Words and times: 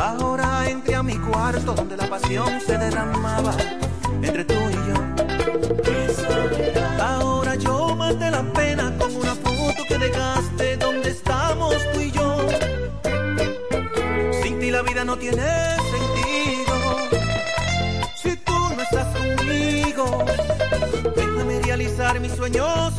Ahora 0.00 0.68
entré 0.68 0.94
a 0.94 1.02
mi 1.02 1.16
cuarto 1.18 1.74
donde 1.74 1.96
la 1.96 2.08
pasión 2.08 2.60
se 2.60 2.78
derramaba 2.78 3.52
entre 4.22 4.44
tú 4.44 4.54
y 4.54 4.74
yo. 4.74 4.94
Ahora 7.04 7.56
yo 7.56 7.96
maté 7.96 8.30
la 8.30 8.42
pena 8.52 8.96
con 8.96 9.14
una 9.16 9.34
foto 9.34 9.82
que 9.88 9.98
dejaste 9.98 10.76
donde 10.76 11.10
estamos 11.10 11.74
tú 11.92 12.00
y 12.00 12.10
yo. 12.12 12.36
Sin 14.42 14.60
ti 14.60 14.70
la 14.70 14.82
vida 14.82 15.04
no 15.04 15.16
tiene 15.16 15.42
sentido. 15.92 16.74
Si 18.22 18.36
tú 18.36 18.52
no 18.76 18.82
estás 18.82 19.16
conmigo, 19.16 20.24
déjame 21.16 21.60
realizar 21.60 22.20
mis 22.20 22.32
sueños, 22.32 22.92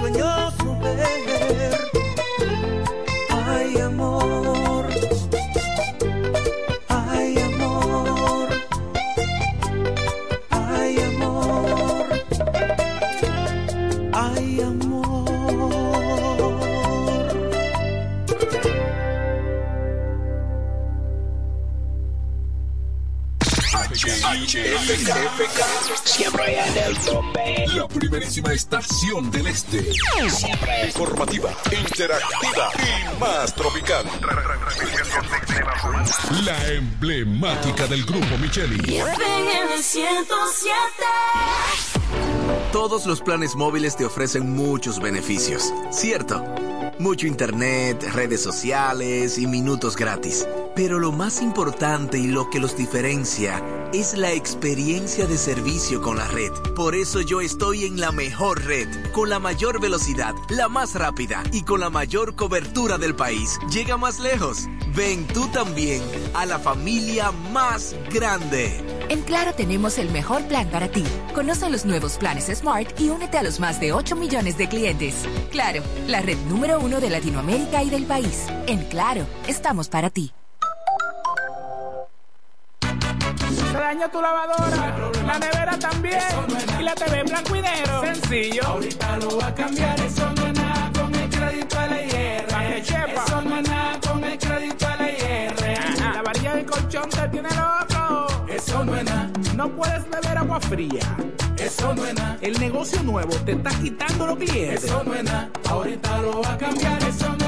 realizar 0.00 0.47
del 29.22 29.48
este. 29.48 29.82
Siempre 30.30 30.86
Informativa, 30.86 31.50
interactiva 31.72 32.70
y 32.78 33.18
más 33.20 33.52
tropical. 33.54 34.04
La 36.44 36.68
emblemática 36.68 37.86
del 37.88 38.04
grupo 38.04 38.38
Micheli. 38.40 38.78
FM 38.96 39.82
107. 39.82 40.76
Todos 42.72 43.06
los 43.06 43.20
planes 43.20 43.56
móviles 43.56 43.96
te 43.96 44.04
ofrecen 44.04 44.54
muchos 44.54 45.00
beneficios, 45.00 45.72
¿cierto? 45.90 46.44
Mucho 46.98 47.26
internet, 47.26 48.02
redes 48.12 48.42
sociales 48.42 49.38
y 49.38 49.46
minutos 49.46 49.96
gratis. 49.96 50.46
Pero 50.76 50.98
lo 51.00 51.10
más 51.10 51.42
importante 51.42 52.18
y 52.18 52.28
lo 52.28 52.50
que 52.50 52.60
los 52.60 52.76
diferencia 52.76 53.62
es 53.92 54.14
la 54.14 54.32
experiencia 54.32 55.26
de 55.26 55.38
servicio 55.38 56.02
con 56.02 56.16
la 56.18 56.28
red. 56.28 56.52
Por 56.76 56.94
eso 56.94 57.20
yo 57.22 57.40
estoy 57.40 57.84
en 57.84 57.98
la 57.98 58.12
mejor 58.12 58.64
red, 58.64 58.88
con 59.12 59.30
la 59.30 59.38
mayor 59.38 59.80
velocidad, 59.80 60.34
la 60.50 60.68
más 60.68 60.94
rápida 60.94 61.42
y 61.52 61.62
con 61.62 61.80
la 61.80 61.88
mayor 61.88 62.36
cobertura 62.36 62.98
del 62.98 63.14
país. 63.14 63.58
Llega 63.72 63.96
más 63.96 64.20
lejos. 64.20 64.66
Ven 64.94 65.26
tú 65.28 65.48
también 65.48 66.02
a 66.34 66.44
la 66.44 66.58
familia 66.58 67.30
más 67.52 67.94
grande. 68.12 68.84
En 69.08 69.22
Claro 69.22 69.54
tenemos 69.54 69.98
el 69.98 70.10
mejor 70.10 70.42
plan 70.48 70.68
para 70.68 70.88
ti. 70.88 71.04
Conoce 71.34 71.70
los 71.70 71.86
nuevos 71.86 72.18
planes 72.18 72.46
Smart 72.54 72.98
y 73.00 73.08
únete 73.08 73.38
a 73.38 73.42
los 73.42 73.58
más 73.58 73.80
de 73.80 73.92
8 73.92 74.16
millones 74.16 74.58
de 74.58 74.68
clientes. 74.68 75.14
Claro, 75.50 75.82
la 76.06 76.20
red 76.20 76.38
número 76.48 76.78
uno 76.80 77.00
de 77.00 77.10
Latinoamérica 77.10 77.82
y 77.82 77.90
del 77.90 78.04
país. 78.04 78.46
En 78.66 78.84
Claro, 78.88 79.26
estamos 79.46 79.88
para 79.88 80.10
ti. 80.10 80.32
Tu 83.98 84.22
lavadora, 84.22 84.96
la 85.26 85.38
nevera 85.38 85.78
también, 85.78 86.22
y 86.78 86.82
la 86.82 86.94
TV 86.94 87.20
en 87.20 87.26
blanco 87.26 87.56
y 87.56 87.60
negro. 87.60 88.00
Sencillo. 88.00 88.62
Ahorita 88.64 89.16
lo 89.18 89.38
va 89.38 89.48
a 89.48 89.54
cambiar, 89.54 90.00
eso 90.00 90.32
no 90.34 90.46
es 90.46 90.54
nada 90.54 90.90
con 90.98 91.14
el 91.14 91.28
crédito 91.28 91.76
LIR. 91.90 92.46
Eso 92.78 93.42
no 93.42 93.58
es 93.58 93.68
nada 93.68 94.00
con 94.00 94.24
el 94.24 94.38
crédito 94.38 94.86
LIR. 94.98 96.14
La 96.14 96.22
varilla 96.22 96.54
del 96.54 96.64
colchón 96.64 97.10
te 97.10 97.28
tiene 97.28 97.48
loco. 97.50 98.28
Eso 98.48 98.84
no 98.84 98.96
es 98.96 99.04
nada. 99.04 99.30
No 99.56 99.68
puedes 99.70 100.08
beber 100.08 100.38
agua 100.38 100.60
fría. 100.60 101.16
Eso 101.58 101.94
no 101.94 102.06
es 102.06 102.14
nada. 102.14 102.38
El 102.40 102.58
negocio 102.60 103.02
nuevo 103.02 103.34
te 103.44 103.52
está 103.52 103.70
quitando 103.70 104.26
los 104.28 104.38
clientes. 104.38 104.84
Eso 104.84 105.02
no 105.04 105.14
es 105.14 105.24
nada. 105.24 105.50
Ahorita 105.68 106.22
lo 106.22 106.40
va 106.40 106.52
a 106.54 106.56
cambiar, 106.58 107.02
eso 107.02 107.26
no 107.26 107.34
es 107.34 107.38
nada. 107.40 107.47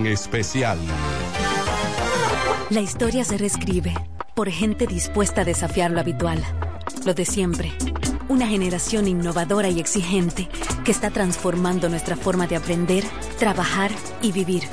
Especial. 0.05 0.77
La 2.69 2.81
historia 2.81 3.23
se 3.23 3.37
reescribe 3.37 3.93
por 4.33 4.49
gente 4.49 4.87
dispuesta 4.87 5.41
a 5.41 5.45
desafiar 5.45 5.91
lo 5.91 5.99
habitual, 5.99 6.43
lo 7.05 7.13
de 7.13 7.25
siempre. 7.25 7.71
Una 8.29 8.47
generación 8.47 9.07
innovadora 9.07 9.69
y 9.69 9.79
exigente 9.79 10.47
que 10.83 10.91
está 10.91 11.09
transformando 11.11 11.89
nuestra 11.89 12.15
forma 12.15 12.47
de 12.47 12.55
aprender, 12.55 13.03
trabajar 13.37 13.91
y 14.21 14.31
vivir. 14.31 14.63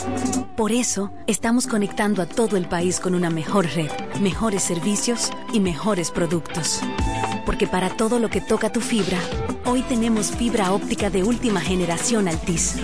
Por 0.56 0.72
eso, 0.72 1.12
estamos 1.26 1.66
conectando 1.66 2.22
a 2.22 2.26
todo 2.26 2.56
el 2.56 2.68
país 2.68 3.00
con 3.00 3.14
una 3.14 3.30
mejor 3.30 3.66
red, 3.74 3.90
mejores 4.20 4.62
servicios 4.62 5.30
y 5.52 5.60
mejores 5.60 6.10
productos. 6.10 6.80
Porque 7.44 7.66
para 7.66 7.90
todo 7.90 8.18
lo 8.18 8.30
que 8.30 8.40
toca 8.40 8.70
tu 8.70 8.80
fibra, 8.80 9.18
hoy 9.66 9.82
tenemos 9.82 10.30
fibra 10.30 10.72
óptica 10.72 11.10
de 11.10 11.24
última 11.24 11.60
generación 11.60 12.28
Altis. 12.28 12.76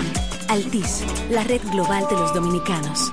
Altis, 0.49 1.05
la 1.31 1.43
red 1.45 1.61
global 1.71 2.07
de 2.09 2.17
los 2.17 2.35
dominicanos. 2.35 3.13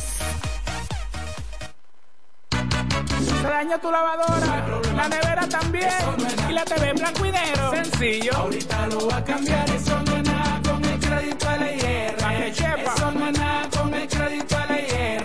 Se 3.42 3.48
dañó 3.50 3.80
tu 3.80 3.92
lavadora, 3.92 4.66
la 4.96 5.10
nevera 5.10 5.48
también, 5.50 5.90
y 6.50 6.54
la 6.54 6.64
TV 6.64 6.94
blanco 6.94 7.26
y 7.26 7.32
negro. 7.32 7.72
Sencillo. 7.72 8.32
Ahorita 8.36 8.88
lo 8.88 9.10
va 9.10 9.18
a 9.18 9.24
cambiar, 9.24 9.70
eso 9.70 10.02
no 10.04 10.16
es 10.16 10.24
nada 10.24 10.62
con 10.64 10.86
el 10.86 11.00
crédito 11.00 11.46
LIR. 11.58 12.16
Eso 12.86 13.12
no 13.12 13.28
es 13.28 13.38
nada 13.38 13.70
con 13.70 13.94
el 13.94 14.08
crédito 14.08 14.56
LIR. 14.70 15.24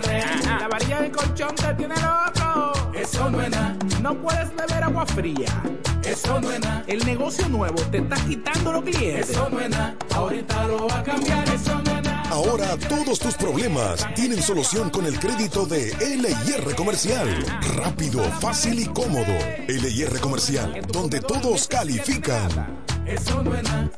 La 0.59 0.67
varilla 0.67 0.99
de 1.01 1.11
colchón 1.11 1.55
te 1.55 1.73
tiene 1.75 1.95
loco. 1.95 2.73
Eso 2.93 3.29
no 3.29 3.41
es 3.41 3.49
nada. 3.51 3.78
No 4.01 4.15
puedes 4.21 4.55
beber 4.55 4.83
agua 4.83 5.05
fría. 5.05 5.63
Eso 6.05 6.39
no 6.39 6.51
es 6.51 6.59
nada. 6.61 6.83
El 6.87 7.05
negocio 7.05 7.47
nuevo 7.49 7.81
te 7.91 7.97
está 7.97 8.15
quitando 8.25 8.71
los 8.71 8.83
clientes. 8.83 9.29
Eso 9.29 9.49
no 9.49 9.59
es 9.59 9.69
nada. 9.69 9.95
Ahorita 10.15 10.67
lo 10.67 10.87
va 10.87 10.99
a 10.99 11.03
cambiar, 11.03 11.47
eso 11.49 11.75
no 11.75 11.97
es 11.97 12.03
nada. 12.03 12.23
Ahora 12.29 12.77
todos 12.77 13.19
tus 13.19 13.35
problemas 13.35 14.07
tienen 14.15 14.41
solución 14.41 14.89
con 14.89 15.05
el 15.05 15.19
crédito 15.19 15.65
de 15.65 15.93
LIR 15.99 16.75
Comercial. 16.75 17.27
Rápido, 17.75 18.23
fácil 18.39 18.79
y 18.79 18.85
cómodo. 18.85 19.33
LIR 19.67 20.19
Comercial, 20.21 20.81
donde 20.91 21.19
todos 21.19 21.67
califican. 21.67 22.85
Eso 23.05 23.43
no 23.43 23.53
es 23.55 23.63
nada. 23.63 23.91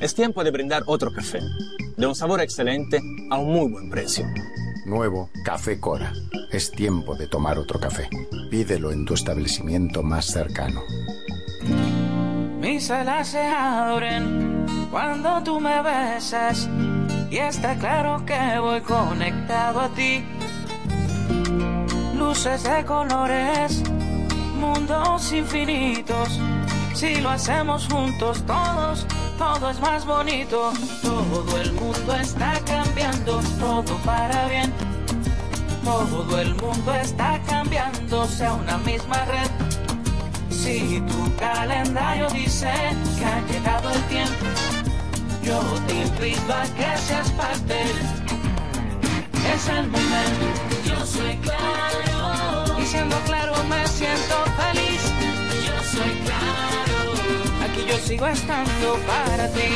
Es 0.00 0.14
tiempo 0.14 0.44
de 0.44 0.50
brindar 0.50 0.84
otro 0.86 1.12
café, 1.12 1.40
de 1.96 2.06
un 2.06 2.14
sabor 2.14 2.40
excelente 2.40 3.00
a 3.30 3.36
un 3.36 3.52
muy 3.52 3.68
buen 3.70 3.90
precio. 3.90 4.24
Nuevo 4.88 5.28
Café 5.44 5.78
Cora. 5.78 6.12
Es 6.50 6.70
tiempo 6.70 7.14
de 7.14 7.26
tomar 7.26 7.58
otro 7.58 7.78
café. 7.78 8.08
Pídelo 8.50 8.90
en 8.90 9.04
tu 9.04 9.14
establecimiento 9.14 10.02
más 10.02 10.26
cercano. 10.26 10.80
Mis 12.60 12.90
alas 12.90 13.28
se 13.28 13.42
abren 13.46 14.66
cuando 14.90 15.42
tú 15.42 15.60
me 15.60 15.82
besas 15.82 16.68
y 17.30 17.36
está 17.36 17.76
claro 17.76 18.24
que 18.24 18.58
voy 18.58 18.80
conectado 18.80 19.80
a 19.80 19.88
ti. 19.90 20.24
Luces 22.16 22.62
de 22.64 22.84
colores, 22.84 23.82
mundos 24.58 25.32
infinitos. 25.32 26.40
Si 26.94 27.16
lo 27.20 27.30
hacemos 27.30 27.86
juntos 27.88 28.42
todos, 28.46 29.06
todo 29.38 29.70
es 29.70 29.80
más 29.80 30.04
bonito. 30.04 30.72
Todo 31.02 31.60
el 31.60 31.72
mundo 31.72 32.14
está 32.14 32.60
cambiando, 32.66 33.40
todo 33.60 33.96
para 34.04 34.48
bien. 34.48 34.72
Todo 35.84 36.38
el 36.38 36.54
mundo 36.56 36.94
está 36.94 37.40
cambiando, 37.46 38.26
sea 38.26 38.54
una 38.54 38.78
misma 38.78 39.24
red. 39.24 39.50
Si 40.50 41.00
tu 41.00 41.36
calendario 41.36 42.28
dice 42.30 42.70
que 43.16 43.24
ha 43.24 43.40
llegado 43.46 43.90
el 43.90 44.02
tiempo, 44.04 44.44
yo 45.42 45.60
te 45.86 45.94
invito 46.02 46.52
a 46.52 46.64
que 46.64 46.98
seas 46.98 47.30
parte. 47.30 47.76
Es 49.54 49.68
el 49.68 49.88
momento. 49.88 50.46
Yo 50.84 51.06
soy 51.06 51.36
claro. 51.38 52.80
Y 52.80 52.84
siendo 52.84 53.16
claro 53.20 53.54
me 53.64 53.86
siento 53.86 54.36
feliz. 54.58 54.87
Yo 57.88 57.96
sigo 57.98 58.26
estando 58.26 58.96
para 59.06 59.48
ti. 59.48 59.68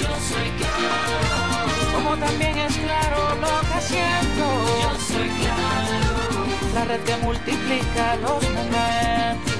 Yo 0.00 0.08
soy 0.28 0.50
claro. 0.58 1.94
Como 1.94 2.16
también 2.16 2.56
es 2.58 2.76
claro 2.76 3.34
lo 3.40 3.60
que 3.68 3.80
siento. 3.80 4.44
Yo 4.82 5.00
soy 5.00 5.28
claro. 5.40 6.74
La 6.74 6.84
red 6.84 7.00
que 7.00 7.16
multiplica 7.18 8.16
los 8.16 8.42
momentos. 8.50 9.54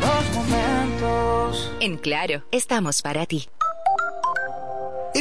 Los 0.00 0.34
momentos. 0.34 1.72
En 1.80 1.96
Claro, 1.98 2.42
estamos 2.50 3.02
para 3.02 3.26
ti. 3.26 3.48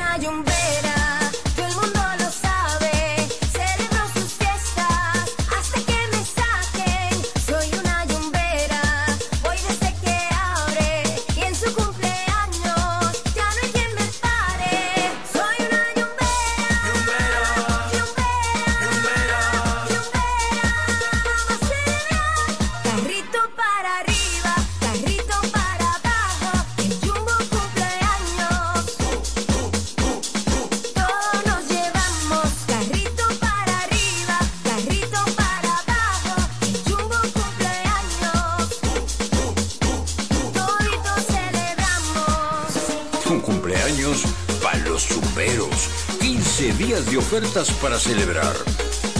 Ofertas 47.31 47.71
para 47.81 47.97
celebrar. 47.97 48.53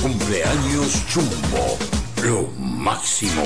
Cumpleaños 0.01 1.01
Jumbo. 1.13 1.77
Lo 2.21 2.49
máximo. 2.59 3.45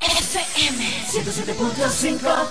FM 0.00 0.84
107.5 1.10 2.48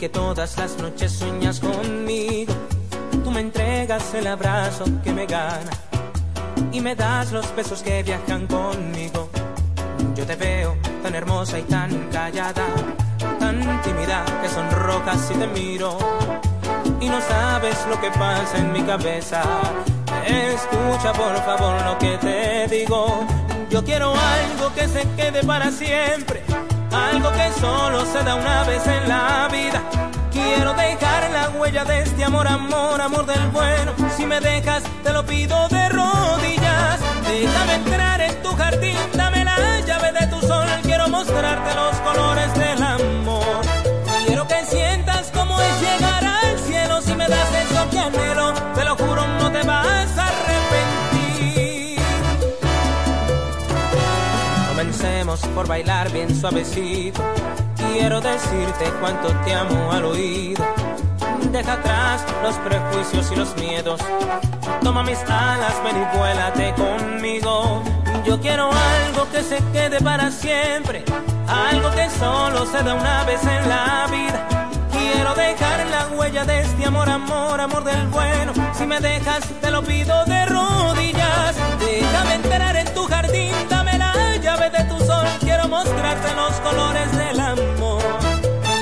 que 0.00 0.08
todas 0.08 0.56
las 0.56 0.78
noches 0.78 1.12
sueñas 1.12 1.60
conmigo. 1.60 2.54
Tú 3.22 3.30
me 3.30 3.40
entregas 3.40 4.14
el 4.14 4.26
abrazo 4.28 4.84
que 5.04 5.12
me 5.12 5.26
gana 5.26 5.70
y 6.72 6.80
me 6.80 6.94
das 6.96 7.32
los 7.32 7.54
besos 7.54 7.82
que 7.82 8.02
viajan 8.02 8.46
conmigo. 8.46 9.28
Yo 10.14 10.24
te 10.24 10.36
veo 10.36 10.74
tan 11.02 11.14
hermosa 11.14 11.58
y 11.58 11.64
tan 11.64 12.08
callada, 12.08 12.64
tan 13.38 13.82
tímida 13.82 14.24
que 14.40 14.48
sonrojas 14.48 15.20
si 15.28 15.34
te 15.34 15.46
miro 15.48 15.98
y 16.98 17.06
no 17.06 17.20
sabes 17.20 17.76
lo 17.86 18.00
que 18.00 18.10
pasa 18.10 18.56
en 18.56 18.72
mi 18.72 18.82
cabeza. 18.82 19.42
Escucha 20.26 21.12
por 21.12 21.36
favor 21.44 21.84
lo 21.84 21.98
que 21.98 22.16
te 22.16 22.74
digo. 22.74 23.26
Yo 23.68 23.84
quiero 23.84 24.14
algo 24.14 24.74
que 24.74 24.88
se 24.88 25.06
quede 25.14 25.44
para 25.44 25.70
siempre, 25.70 26.42
algo 26.92 27.30
que 27.32 27.60
solo 27.60 28.04
se 28.06 28.22
da 28.22 28.34
una 28.34 28.64
vez 28.64 28.86
en 28.86 29.08
la 29.08 29.48
vida. 29.50 29.82
Quiero 30.32 30.74
dejar 30.74 31.30
la 31.30 31.50
huella 31.50 31.84
de 31.84 32.02
este 32.02 32.24
amor, 32.24 32.46
amor, 32.46 33.00
amor 33.00 33.26
del 33.26 33.46
bueno. 33.48 33.92
Si 34.16 34.26
me 34.26 34.40
dejas, 34.40 34.82
te 35.02 35.12
lo 35.12 35.24
pido 35.24 35.68
de 35.68 35.88
rodillas. 35.88 37.00
Déjame 37.26 37.74
entrar 37.74 38.20
en 38.20 38.42
tu 38.42 38.50
jardín, 38.54 38.96
dame 39.14 39.44
la 39.44 39.80
llave 39.80 40.12
de 40.12 40.26
tu 40.28 40.40
sol. 40.40 40.66
Quiero 40.82 41.08
mostrarte 41.08 41.74
los 41.74 41.96
colores 41.96 42.54
del 42.54 42.82
amor. 42.82 43.39
Por 55.54 55.66
bailar 55.66 56.10
bien 56.12 56.34
suavecito. 56.34 57.22
Quiero 57.76 58.20
decirte 58.20 58.92
cuánto 59.00 59.28
te 59.44 59.54
amo 59.54 59.92
al 59.92 60.04
oído. 60.04 60.64
Deja 61.52 61.72
atrás 61.72 62.24
los 62.42 62.54
prejuicios 62.56 63.32
y 63.32 63.36
los 63.36 63.56
miedos. 63.56 64.00
Toma 64.82 65.02
mis 65.02 65.18
alas, 65.24 65.74
ven 65.84 65.96
y 65.96 66.16
vuélate 66.16 66.74
conmigo. 66.74 67.82
Yo 68.24 68.40
quiero 68.40 68.70
algo 68.70 69.30
que 69.32 69.42
se 69.42 69.56
quede 69.72 70.00
para 70.00 70.30
siempre. 70.30 71.04
Algo 71.48 71.90
que 71.90 72.08
solo 72.10 72.66
se 72.66 72.82
da 72.82 72.94
una 72.94 73.24
vez 73.24 73.42
en 73.42 73.68
la 73.68 74.06
vida. 74.10 74.68
Quiero 74.92 75.34
dejar 75.34 75.86
la 75.88 76.06
huella 76.16 76.44
de 76.44 76.60
este 76.60 76.84
amor, 76.84 77.08
amor, 77.08 77.60
amor 77.60 77.84
del 77.84 78.06
bueno. 78.08 78.52
Si 78.72 78.86
me 78.86 79.00
dejas, 79.00 79.44
te 79.60 79.70
lo 79.70 79.82
pido 79.82 80.24
de 80.26 80.46
rodillas. 80.46 81.56
Déjame 81.80 82.34
entrar 82.34 82.76
en 82.76 82.94
tu 82.94 83.04
jardín, 83.06 83.52
mostrarte 85.84 86.34
los 86.34 86.52
colores 86.60 87.10
del 87.16 87.40
amor. 87.40 88.02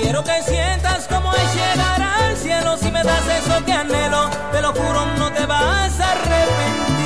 Quiero 0.03 0.25
que 0.25 0.43
sientas 0.43 1.07
cómo 1.07 1.33
es 1.33 1.55
llegar 1.55 2.03
al 2.03 2.37
cielo. 2.37 2.77
Si 2.77 2.91
me 2.91 3.03
das 3.05 3.25
eso 3.41 3.65
que 3.65 3.73
anhelo, 3.73 4.29
te 4.51 4.61
lo 4.61 4.73
juro, 4.73 5.07
no 5.19 5.31
te 5.33 5.47
vas 5.47 6.01
a 6.01 6.13
arrepentir. 6.13 6.98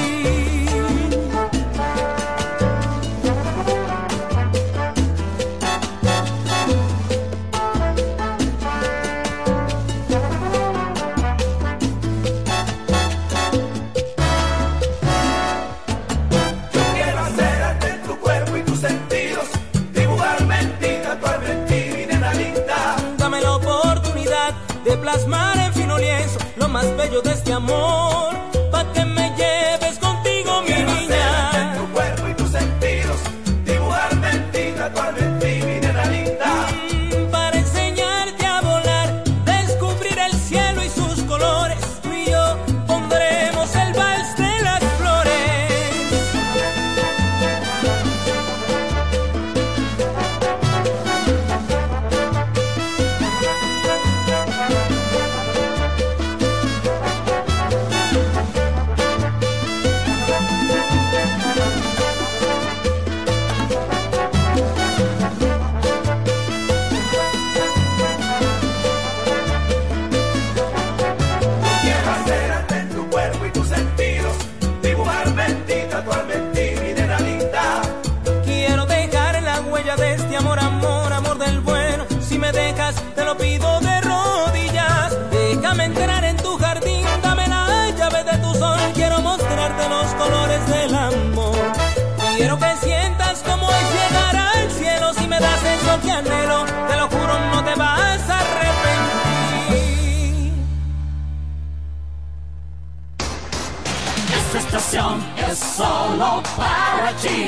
solo 106.13 106.43
para 106.57 107.13
ti. 107.17 107.47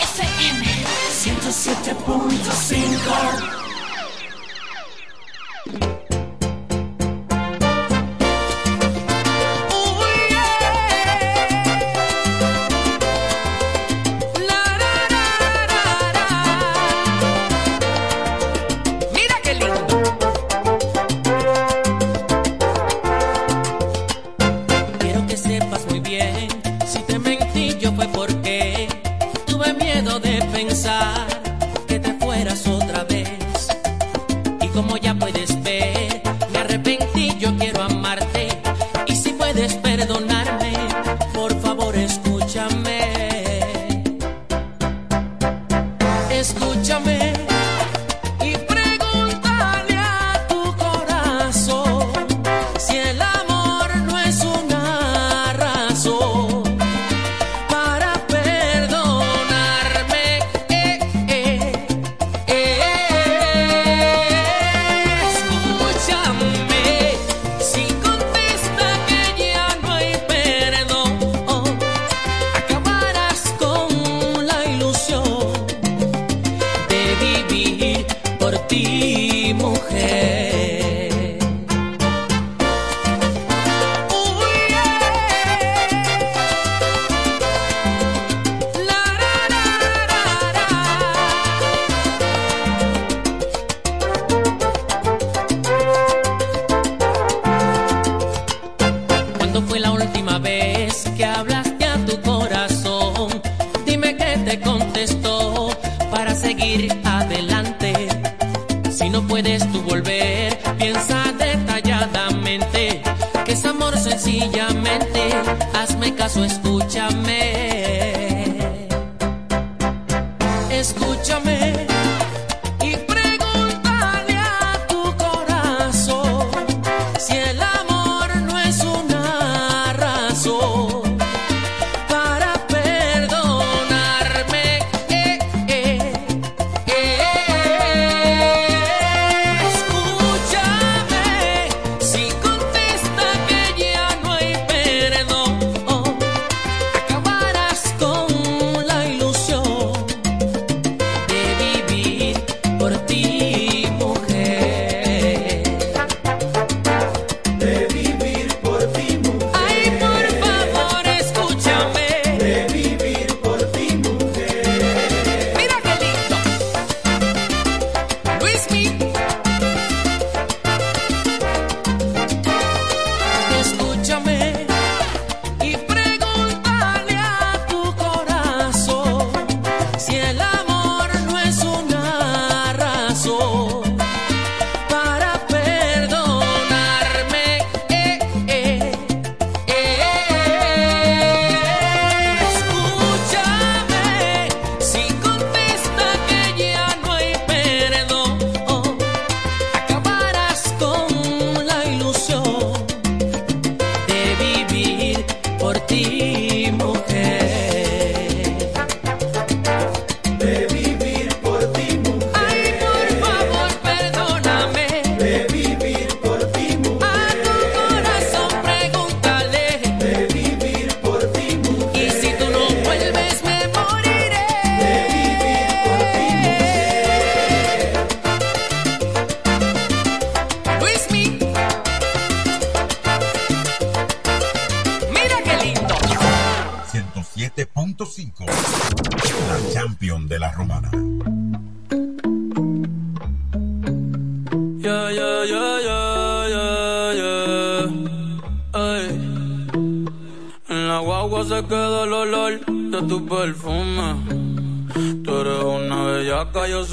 SM 0.00 0.62
107.5 1.10 3.53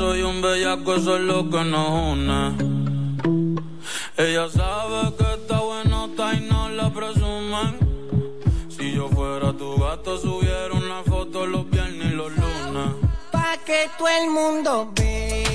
soy 0.02 0.24
un 0.24 0.42
bellaco, 0.42 0.96
eso 0.96 1.16
es 1.16 1.22
lo 1.22 1.48
que 1.48 1.64
nos 1.64 1.90
une. 2.12 2.42
Ella 4.18 4.50
sabe 4.50 5.16
que 5.16 5.34
está 5.36 5.60
bueno, 5.60 6.06
está 6.06 6.34
y 6.34 6.40
no 6.50 6.70
la 6.70 6.90
presumen. 6.92 7.72
Si 8.68 8.96
yo 8.96 9.10
fuera 9.10 9.54
tu 9.54 9.78
gato, 9.78 10.18
subiera 10.18 10.74
una 10.74 11.04
foto 11.04 11.46
los 11.46 11.70
viernes 11.70 12.14
y 12.14 12.16
los 12.16 12.32
lunes. 12.32 12.90
Pa' 13.32 13.58
que 13.64 13.92
todo 14.00 14.08
el 14.08 14.32
mundo 14.32 14.92
vea. 14.96 15.51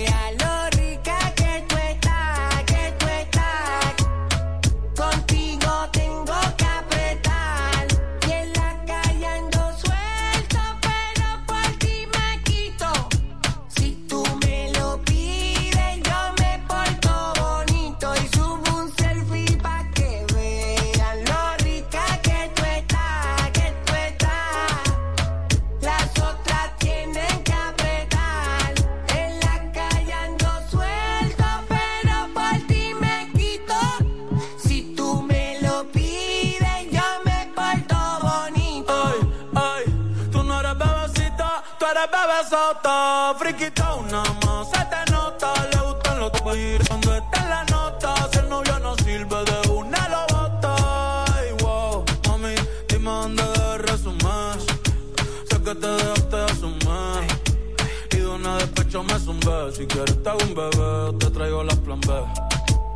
Si 59.96 60.02
eres 60.02 60.22
te 60.22 60.28
un 60.28 60.54
bebé, 60.54 61.18
te 61.18 61.30
traigo 61.30 61.64
la 61.64 61.74
plan 61.76 61.98
B. 62.00 62.12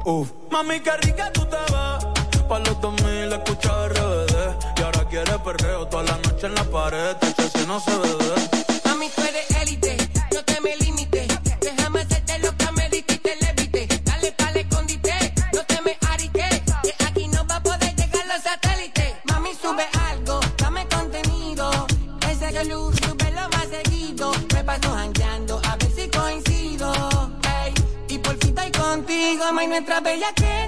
Uf. 0.04 0.28
Mami, 0.50 0.80
qué 0.80 0.94
rica 0.98 1.32
tú 1.32 1.40
te 1.46 1.56
ves. 1.56 2.46
Pa' 2.46 2.58
los 2.58 2.78
2000 2.78 3.32
escucha 3.32 3.88
RBD. 3.88 4.34
Y 4.76 4.82
ahora 4.82 5.08
quiere 5.08 5.38
perreo 5.38 5.88
toda 5.88 6.02
la 6.02 6.18
noche 6.18 6.48
en 6.48 6.54
la 6.56 6.64
pared. 6.64 7.16
Te 7.16 7.48
si 7.48 7.66
no 7.66 7.80
se 7.80 7.90
bebe. 7.90 8.34
Mami, 8.84 9.08
tú 9.16 9.22
eres 9.22 9.50
élite 9.62 9.99
mientras 29.80 30.02
bella 30.02 30.30
que 30.34 30.59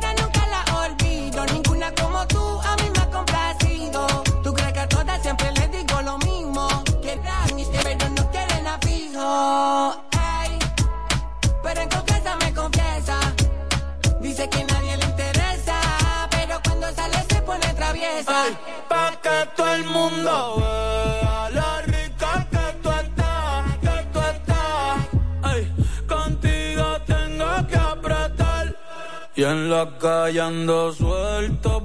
callando 30.03 30.91
suelto 30.91 31.82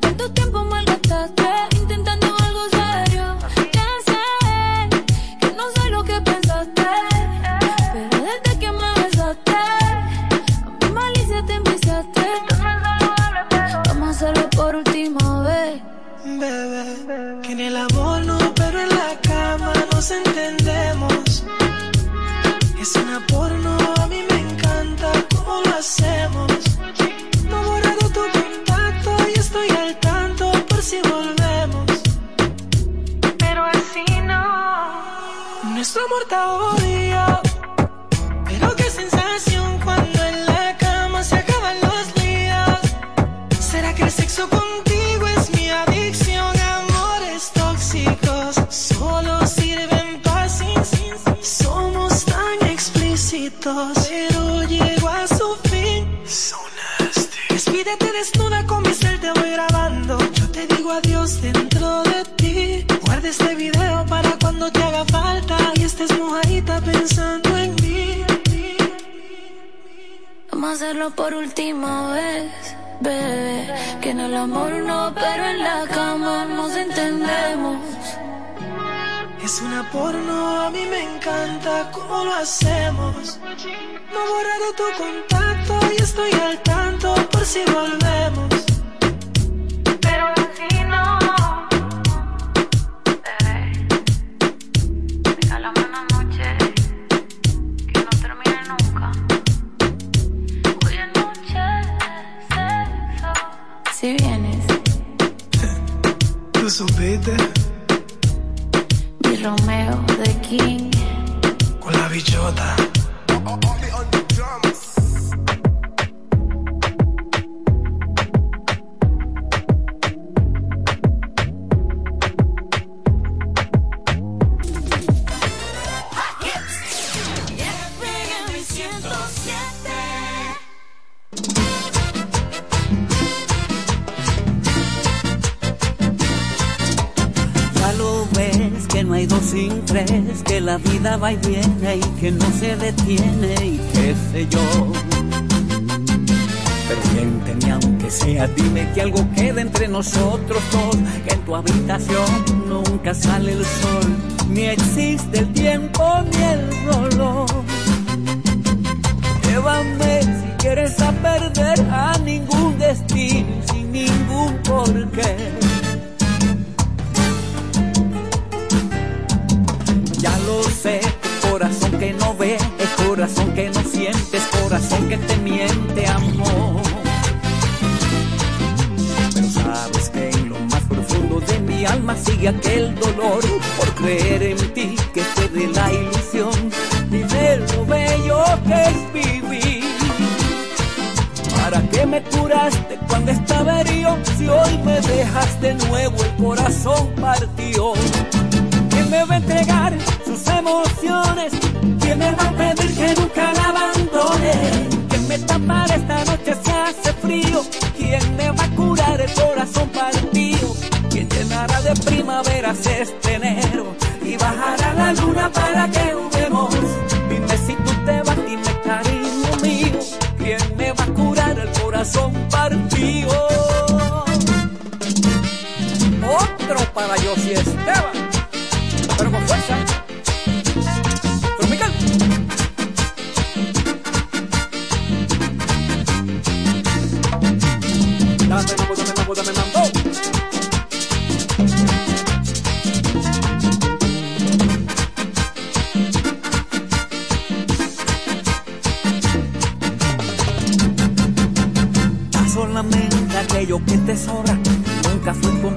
cuánto 0.00 0.30
te 0.32 0.43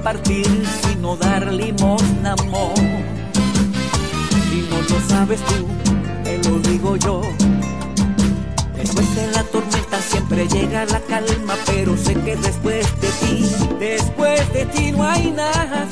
compartir, 0.08 0.66
sino 0.82 1.16
dar 1.16 1.52
limosna, 1.52 2.32
amor. 2.32 2.72
Y 4.50 4.66
no 4.70 4.80
lo 4.80 5.08
sabes 5.08 5.38
tú, 5.40 5.66
te 6.24 6.38
lo 6.48 6.58
digo 6.60 6.96
yo. 6.96 7.20
Después 8.74 9.14
de 9.14 9.26
la 9.32 9.42
tormenta 9.44 10.00
siempre 10.00 10.48
llega 10.48 10.86
la 10.86 11.00
calma, 11.00 11.54
pero 11.66 11.94
sé 11.98 12.14
que 12.14 12.36
después 12.36 12.86
de 13.02 13.08
ti, 13.20 13.50
después 13.78 14.52
de 14.54 14.64
ti 14.66 14.92
no 14.92 15.04
hay 15.04 15.30
nada. 15.30 15.86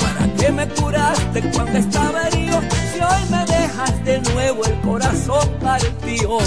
¿Para 0.00 0.32
qué 0.34 0.52
me 0.52 0.68
curaste 0.68 1.40
cuando 1.50 1.78
estaba 1.78 2.28
herido? 2.28 2.60
Si 2.92 3.00
hoy 3.00 3.30
me 3.30 3.44
dejas 3.46 4.04
de 4.04 4.20
nuevo 4.32 4.64
el 4.64 4.80
corazón 4.82 5.48
partido. 5.60 6.38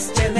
este 0.00 0.39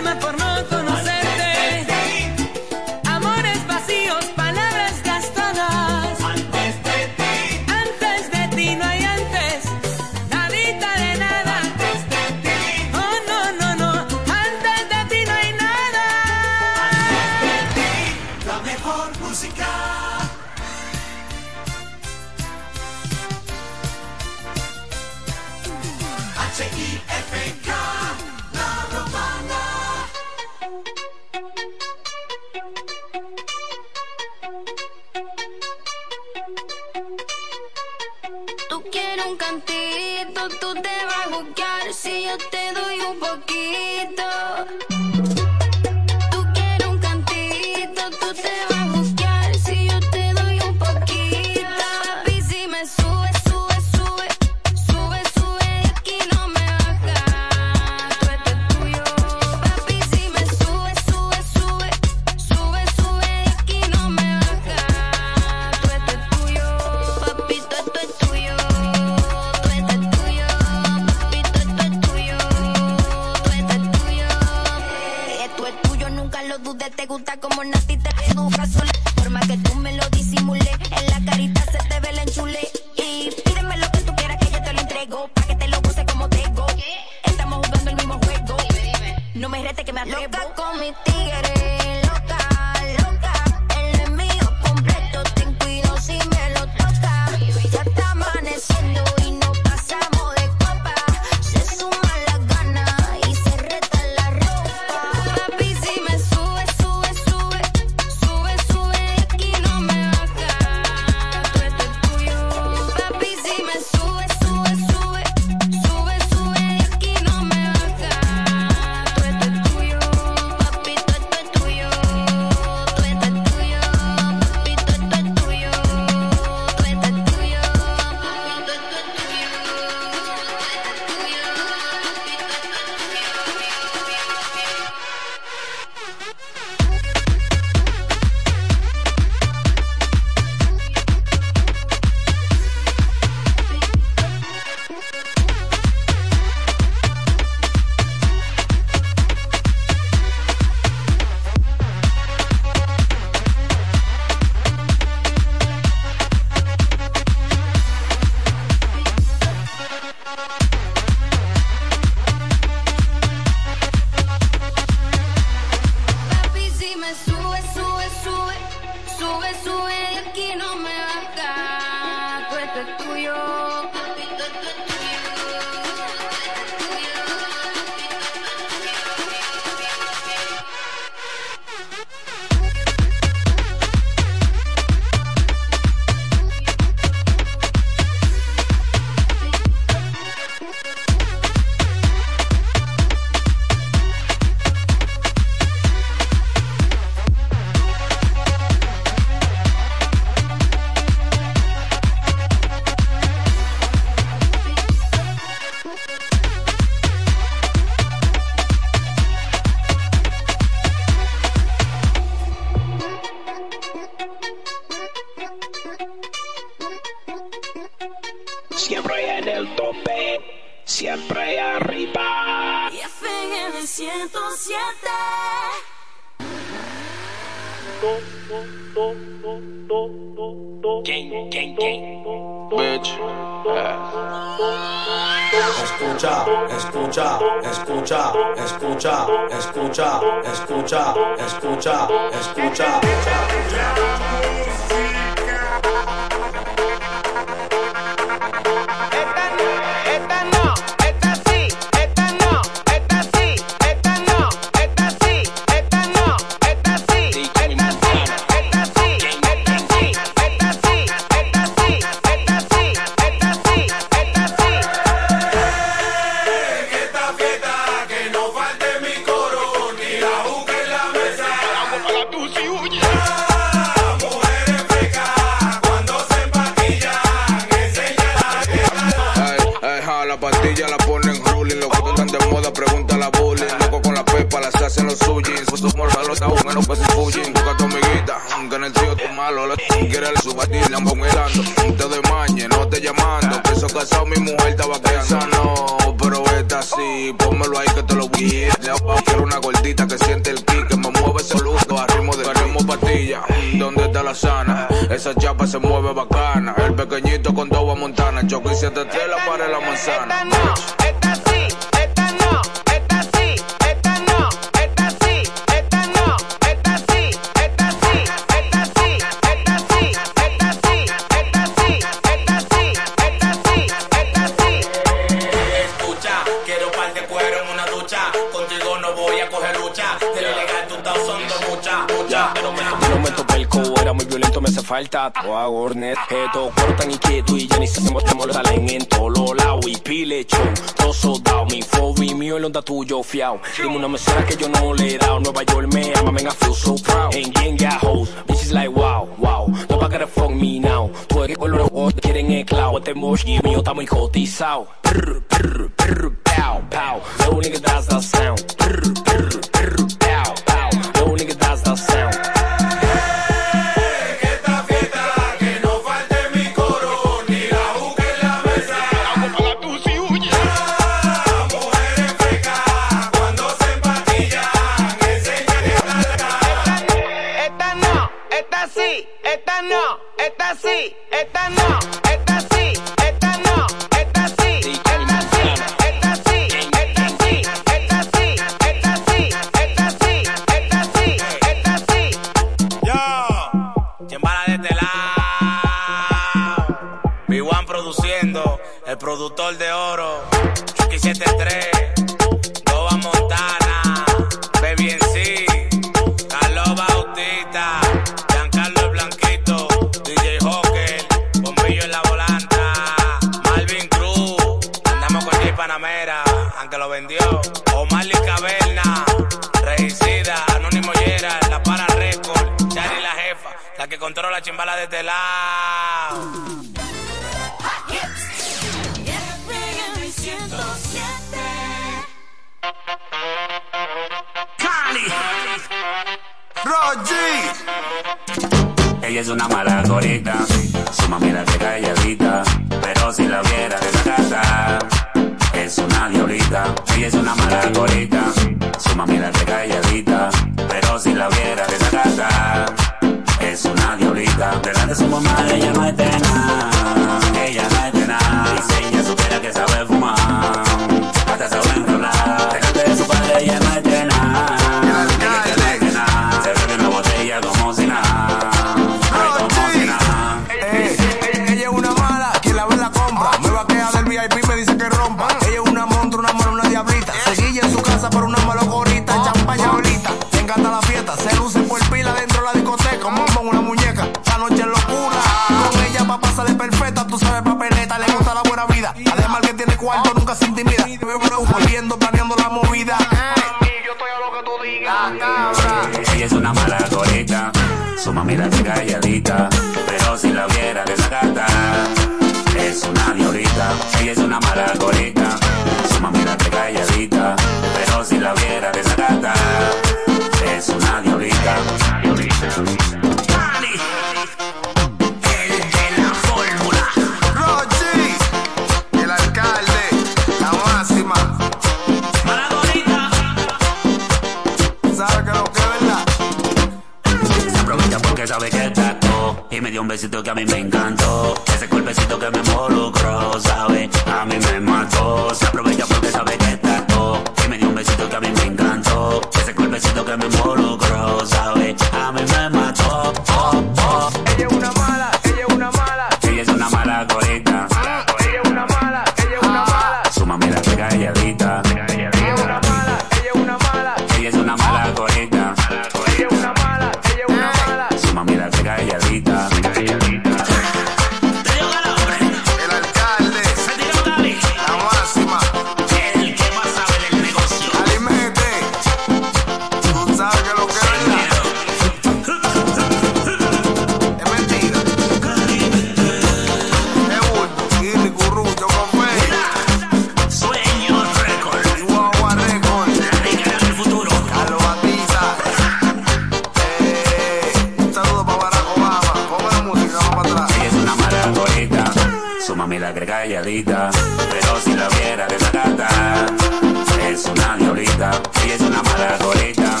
Si 598.60 598.70
es 598.70 598.80
una 598.80 599.02
mala 599.02 599.38
colita, 599.38 600.00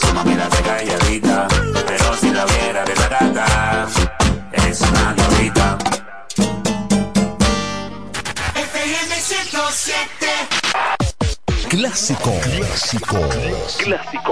su 0.00 0.14
mami 0.14 0.34
la 0.34 0.50
seca 0.50 0.76
calladita, 0.76 1.48
pero 1.86 2.16
si 2.16 2.30
la 2.30 2.44
viera 2.46 2.84
de 2.84 2.94
la 2.96 3.88
es 4.52 4.80
una 4.80 5.14
diablita. 5.14 5.78
FM 8.54 9.14
107 9.16 10.26
Clásico, 11.68 12.32
clásico, 12.40 13.18
clásico. 13.78 14.31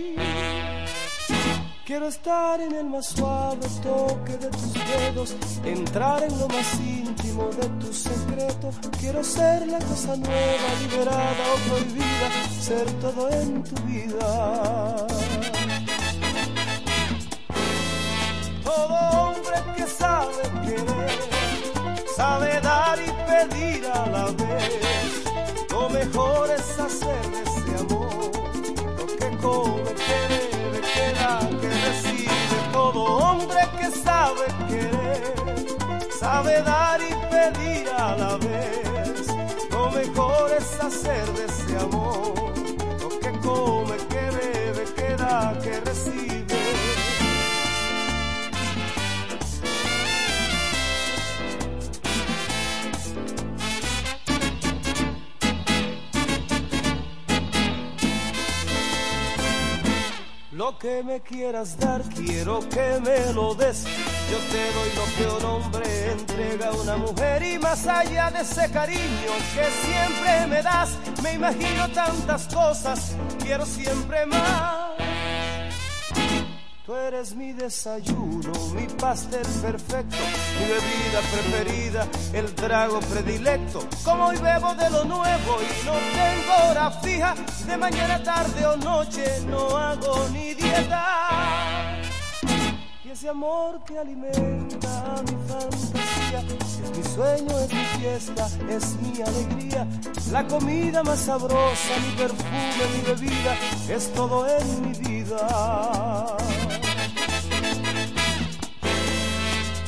Quiero 1.91 2.07
estar 2.07 2.61
en 2.61 2.73
el 2.73 2.85
más 2.85 3.07
suave 3.07 3.67
toque 3.83 4.37
de 4.37 4.47
tus 4.47 4.73
dedos, 4.73 5.35
entrar 5.65 6.23
en 6.23 6.39
lo 6.39 6.47
más 6.47 6.79
íntimo 6.79 7.49
de 7.49 7.67
tu 7.81 7.93
secreto. 7.93 8.71
Quiero 8.97 9.21
ser 9.21 9.67
la 9.67 9.77
cosa 9.79 10.15
nueva, 10.15 10.69
liberada 10.79 11.43
o 11.53 11.57
prohibida, 11.67 12.29
ser 12.61 12.89
todo 13.01 13.29
en 13.31 13.63
tu 13.65 13.75
vida. 13.81 15.05
Todo 18.63 18.95
hombre 19.19 19.57
que 19.75 19.85
sabe 19.85 20.43
querer, 20.65 21.19
sabe 22.15 22.61
dar 22.61 22.99
y 22.99 23.11
pedir 23.29 23.85
a 23.87 24.05
la 24.07 24.25
vez. 24.27 25.23
Lo 25.69 25.89
mejor 25.89 26.51
es 26.51 26.79
hacer 26.79 27.31
de 27.31 27.41
ese 27.41 27.83
amor 27.83 28.31
lo 28.97 29.07
que 29.07 29.37
come, 29.41 29.93
que 29.93 30.50
sabe 33.91 34.45
querer, 34.67 35.67
sabe 36.19 36.61
dar 36.63 36.99
y 37.01 37.13
pedir 37.29 37.89
a 37.89 38.15
la 38.15 38.37
vez. 38.37 39.27
Lo 39.71 39.91
mejor 39.91 40.51
es 40.57 40.79
hacer 40.79 41.25
de 41.33 41.45
ese 41.45 41.77
amor 41.77 42.33
lo 43.01 43.09
que 43.19 43.31
come, 43.39 43.97
que 44.09 44.23
bebe, 44.37 44.83
que 44.95 45.15
da, 45.15 45.57
que 45.63 45.79
recibe. 45.81 46.40
Lo 60.61 60.77
que 60.77 61.01
me 61.01 61.21
quieras 61.21 61.75
dar, 61.79 62.03
quiero 62.03 62.59
que 62.69 62.99
me 63.03 63.33
lo 63.33 63.55
des. 63.55 63.83
Yo 64.29 64.37
te 64.51 64.71
doy 64.75 64.89
lo 64.95 65.05
que 65.17 65.25
un 65.37 65.45
hombre 65.51 66.11
entrega 66.11 66.67
a 66.67 66.73
una 66.73 66.97
mujer 66.97 67.41
y 67.41 67.57
más 67.57 67.87
allá 67.87 68.29
de 68.29 68.41
ese 68.41 68.69
cariño 68.69 69.33
que 69.55 69.65
siempre 69.81 70.45
me 70.47 70.61
das, 70.61 70.99
me 71.23 71.33
imagino 71.33 71.89
tantas 71.89 72.47
cosas, 72.53 73.15
quiero 73.39 73.65
siempre 73.65 74.27
más. 74.27 74.90
Tú 76.91 76.97
eres 76.97 77.33
mi 77.37 77.53
desayuno, 77.53 78.51
mi 78.75 78.85
pastel 78.85 79.47
perfecto, 79.61 80.17
mi 80.59 80.65
bebida 80.65 81.21
preferida, 81.31 82.07
el 82.33 82.53
trago 82.53 82.99
predilecto. 82.99 83.87
Como 84.03 84.25
hoy 84.25 84.35
bebo 84.35 84.75
de 84.75 84.89
lo 84.89 85.05
nuevo 85.05 85.57
y 85.61 85.85
no 85.85 85.93
tengo 85.93 86.69
hora 86.69 86.91
fija, 86.91 87.33
de 87.65 87.77
mañana, 87.77 88.21
tarde 88.21 88.65
o 88.65 88.75
noche 88.75 89.39
no 89.47 89.77
hago 89.77 90.27
ni 90.33 90.53
dieta. 90.53 92.00
Ese 93.11 93.27
amor 93.27 93.83
que 93.83 93.97
alimenta 93.99 95.21
mi 95.27 95.35
fantasía, 95.45 96.39
es 96.39 96.97
mi 96.97 97.03
sueño, 97.03 97.59
es 97.59 97.73
mi 97.73 97.83
fiesta, 97.99 98.47
es 98.69 98.95
mi 99.01 99.21
alegría. 99.21 99.85
La 100.31 100.47
comida 100.47 101.03
más 101.03 101.19
sabrosa, 101.19 101.93
mi 102.05 102.15
perfume, 102.15 102.83
mi 102.95 103.01
bebida, 103.05 103.57
es 103.89 104.13
todo 104.13 104.47
en 104.47 104.81
mi 104.81 104.93
vida. 104.93 106.37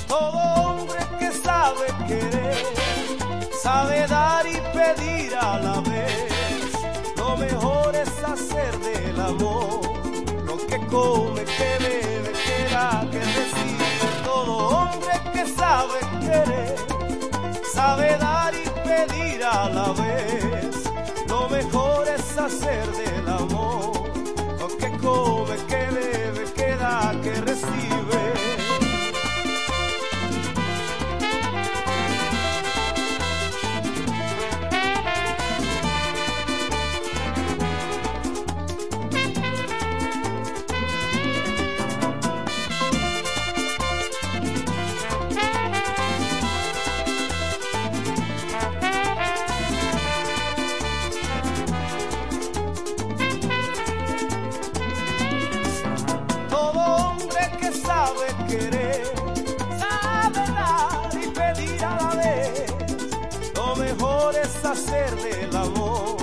Todo 0.06 0.38
hombre 0.56 1.00
que 1.18 1.32
sabe 1.32 1.86
querer, 2.08 2.58
sabe 3.62 4.06
dar 4.06 4.46
y 4.46 4.60
pedir 4.78 5.34
a 5.36 5.60
la 5.60 5.80
vez. 5.80 6.74
Lo 7.16 7.38
mejor 7.38 7.96
es 7.96 8.10
hacer 8.22 8.78
del 8.80 9.22
amor 9.22 9.82
lo 10.46 10.58
que 10.68 10.78
come, 10.88 11.44
que 11.46 11.78
bebe, 11.80 12.03
que 13.12 13.20
recibe. 13.20 14.24
Todo 14.24 14.54
hombre 14.68 15.14
que 15.34 15.46
sabe 15.48 16.00
querer, 16.20 16.76
sabe 17.74 18.18
dar 18.18 18.54
y 18.54 18.70
pedir 18.88 19.44
a 19.44 19.70
la 19.70 19.94
vez. 19.94 20.84
Lo 21.28 21.48
mejor 21.50 22.08
es 22.08 22.38
hacer 22.38 22.86
del 22.92 23.28
amor 23.30 23.94
lo 24.60 24.68
que 24.78 24.90
come, 24.98 25.56
que 25.70 25.84
bebe, 25.98 26.44
que 26.56 26.76
da, 26.76 27.16
que 27.24 27.34
recibe. 27.42 28.53
Hacer 64.74 65.16
del 65.18 65.56
amor 65.56 66.18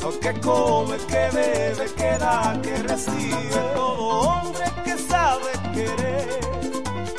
lo 0.00 0.10
que 0.20 0.32
come, 0.40 0.96
que 1.08 1.28
bebe, 1.36 1.86
que 1.96 2.18
da, 2.18 2.58
que 2.62 2.76
recibe. 2.84 3.60
Todo 3.74 4.04
hombre 4.30 4.64
que 4.84 4.96
sabe 4.96 5.50
querer, 5.74 6.40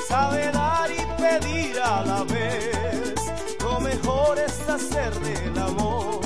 sabe 0.08 0.52
dar 0.52 0.90
y 0.90 1.04
pedir 1.22 1.80
a 1.80 2.06
la 2.06 2.24
vez. 2.24 3.16
Lo 3.62 3.80
mejor 3.82 4.40
es 4.40 4.70
hacer 4.70 5.14
del 5.20 5.58
amor 5.60 6.22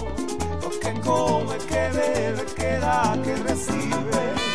lo 0.63 0.69
que 0.79 0.93
come, 1.01 1.57
que 1.71 1.83
bebe, 1.99 2.45
que 2.55 2.79
da, 2.79 3.17
que 3.23 3.35
recibe. 3.49 4.54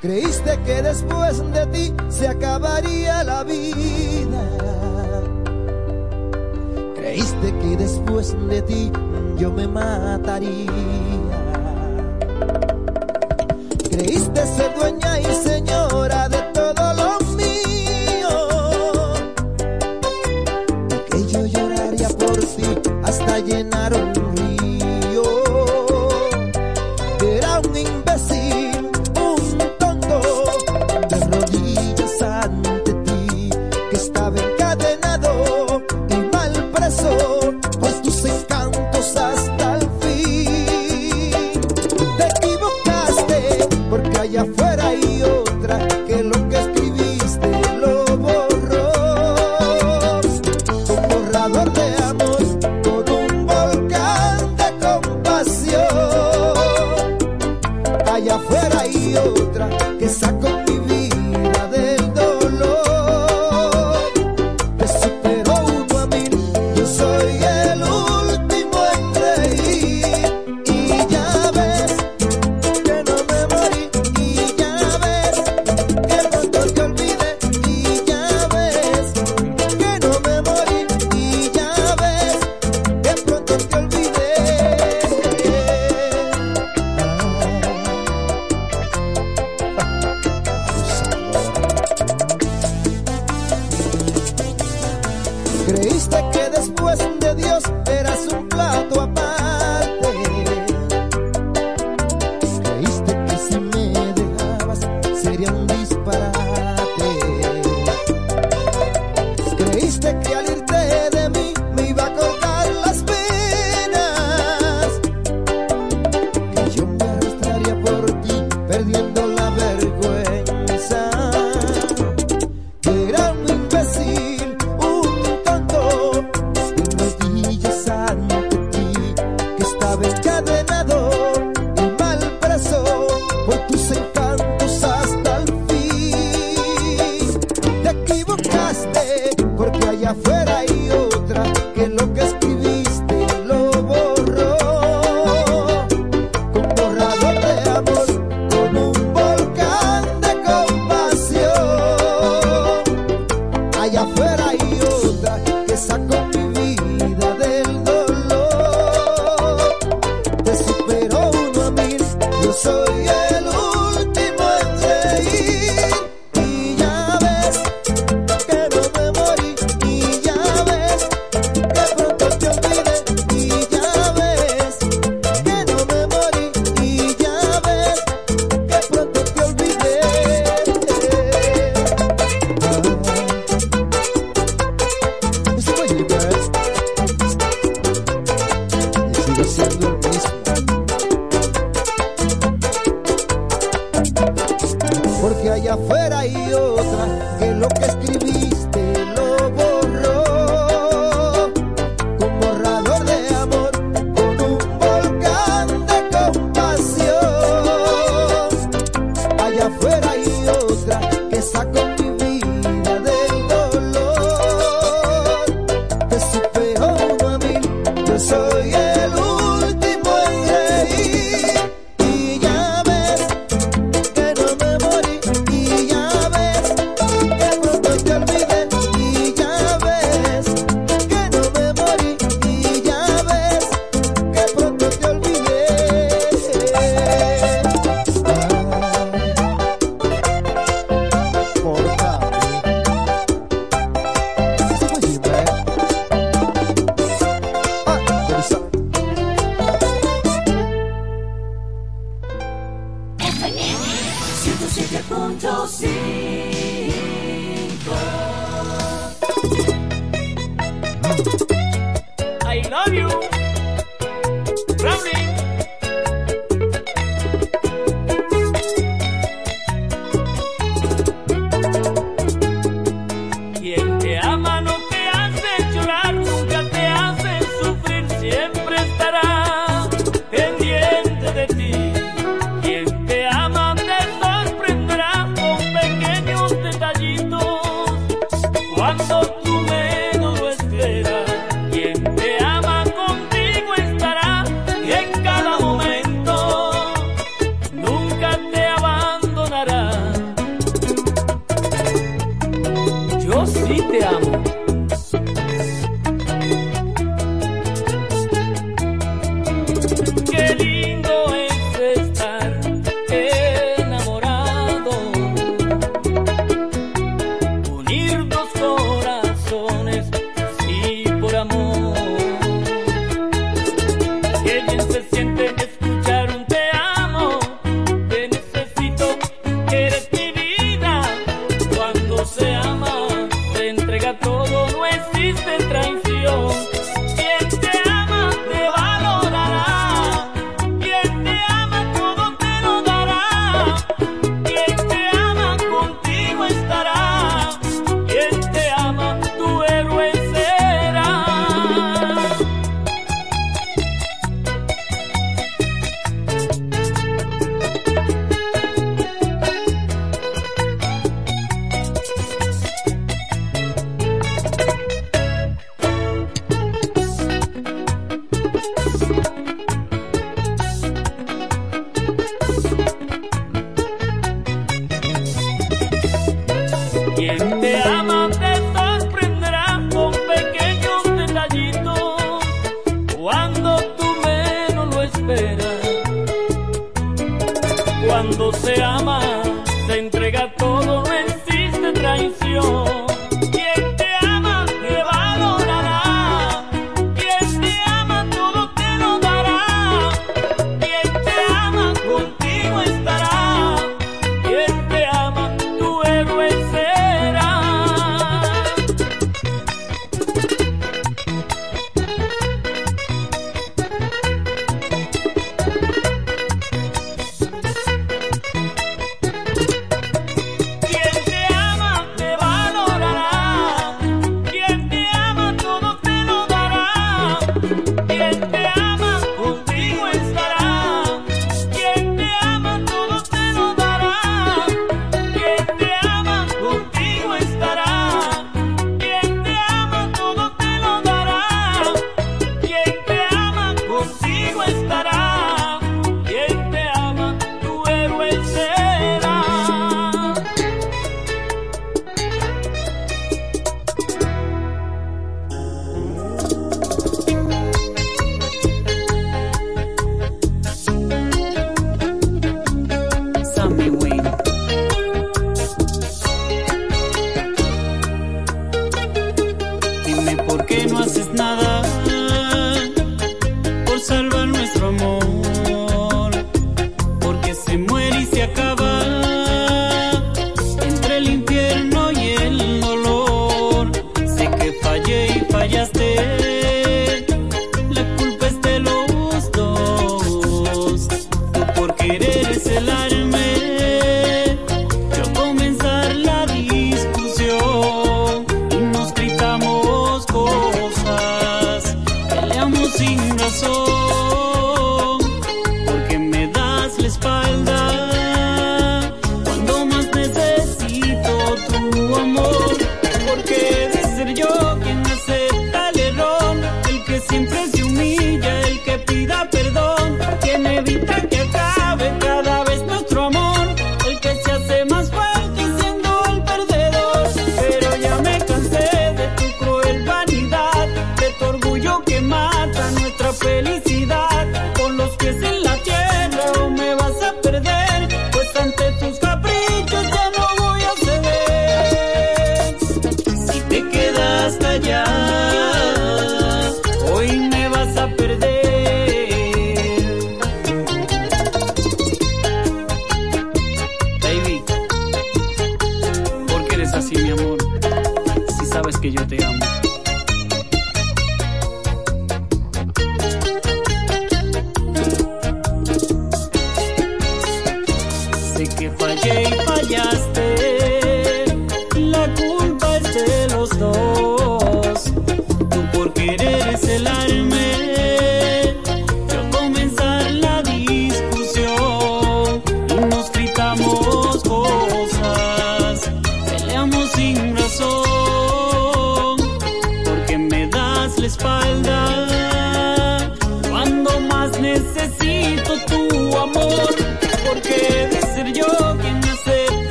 Creíste 0.00 0.58
que 0.64 0.80
después 0.80 1.52
de 1.52 1.66
ti 1.66 1.94
se 2.08 2.26
acabaría 2.26 3.22
la 3.22 3.44
vida. 3.44 4.42
Creíste 6.96 7.54
que 7.58 7.76
después 7.76 8.34
de 8.48 8.62
ti 8.62 8.90
yo 9.36 9.52
me 9.52 9.68
mataría. 9.68 10.72
Creíste 13.90 14.46
ser 14.46 14.74
dueña 14.74 15.09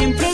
siempre 0.00 0.29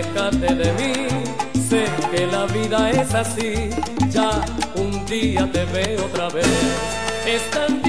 aléjate 0.00 0.54
de 0.54 0.72
mí, 0.72 0.92
sé 1.68 1.84
que 2.10 2.26
la 2.26 2.46
vida 2.46 2.90
es 2.90 3.14
así, 3.14 3.70
ya 4.10 4.30
un 4.76 5.04
día 5.06 5.50
te 5.52 5.64
veo 5.66 6.04
otra 6.06 6.28
vez. 6.30 7.79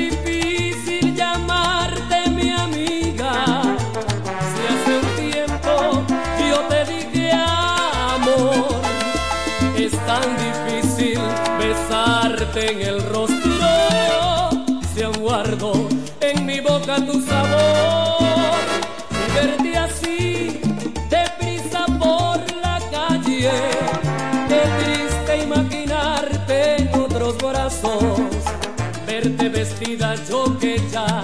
verte 29.41 29.49
vestida 29.49 30.15
yo 30.29 30.57
que 30.59 30.79
ya 30.91 31.23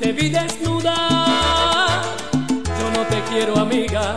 te 0.00 0.12
vi 0.12 0.30
desnuda. 0.30 0.94
Yo 2.42 2.90
no 2.94 3.06
te 3.06 3.20
quiero 3.28 3.56
amiga, 3.58 4.16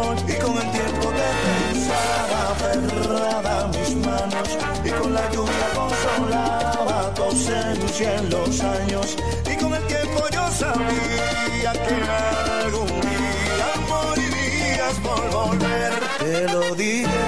y 0.00 0.34
con 0.42 0.56
el 0.56 0.70
tiempo 0.72 1.06
de 1.18 1.28
pensar 1.44 2.28
aferrada 2.50 3.64
a 3.64 3.68
mis 3.68 3.96
manos 3.96 4.48
y 4.84 4.90
con 4.90 5.12
la 5.12 5.30
lluvia 5.30 5.68
consolaba 5.74 7.14
tu 7.14 7.22
ausencia 7.24 8.16
en 8.16 8.30
los 8.30 8.60
años 8.62 9.16
y 9.50 9.56
con 9.62 9.74
el 9.74 9.86
tiempo 9.86 10.20
yo 10.32 10.50
sabía 10.50 11.72
que 11.84 11.96
algún 12.64 13.00
día 13.00 13.68
morirías 13.88 14.94
por 15.02 15.30
volver. 15.30 15.92
Te 16.18 16.52
lo 16.52 16.74
dije 16.74 17.19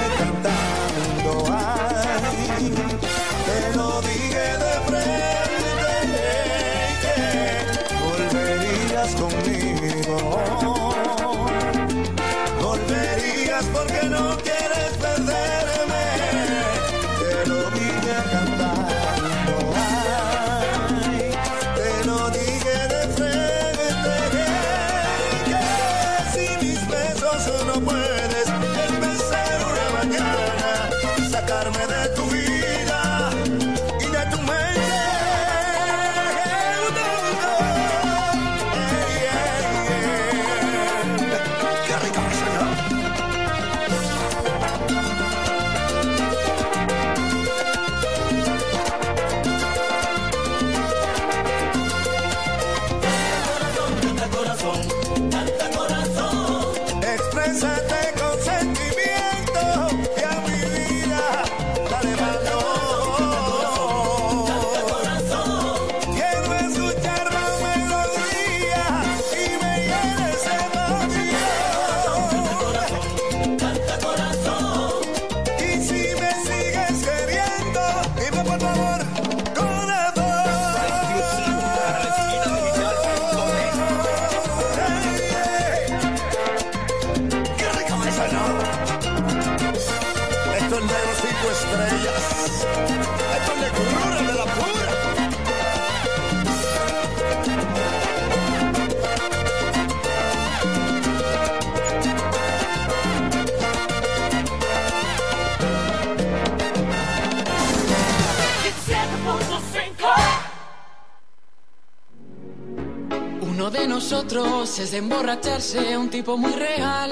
veces 114.72 114.90
de 114.92 114.98
emborracharse 114.98 115.98
un 115.98 116.08
tipo 116.08 116.38
muy 116.38 116.52
real. 116.52 117.10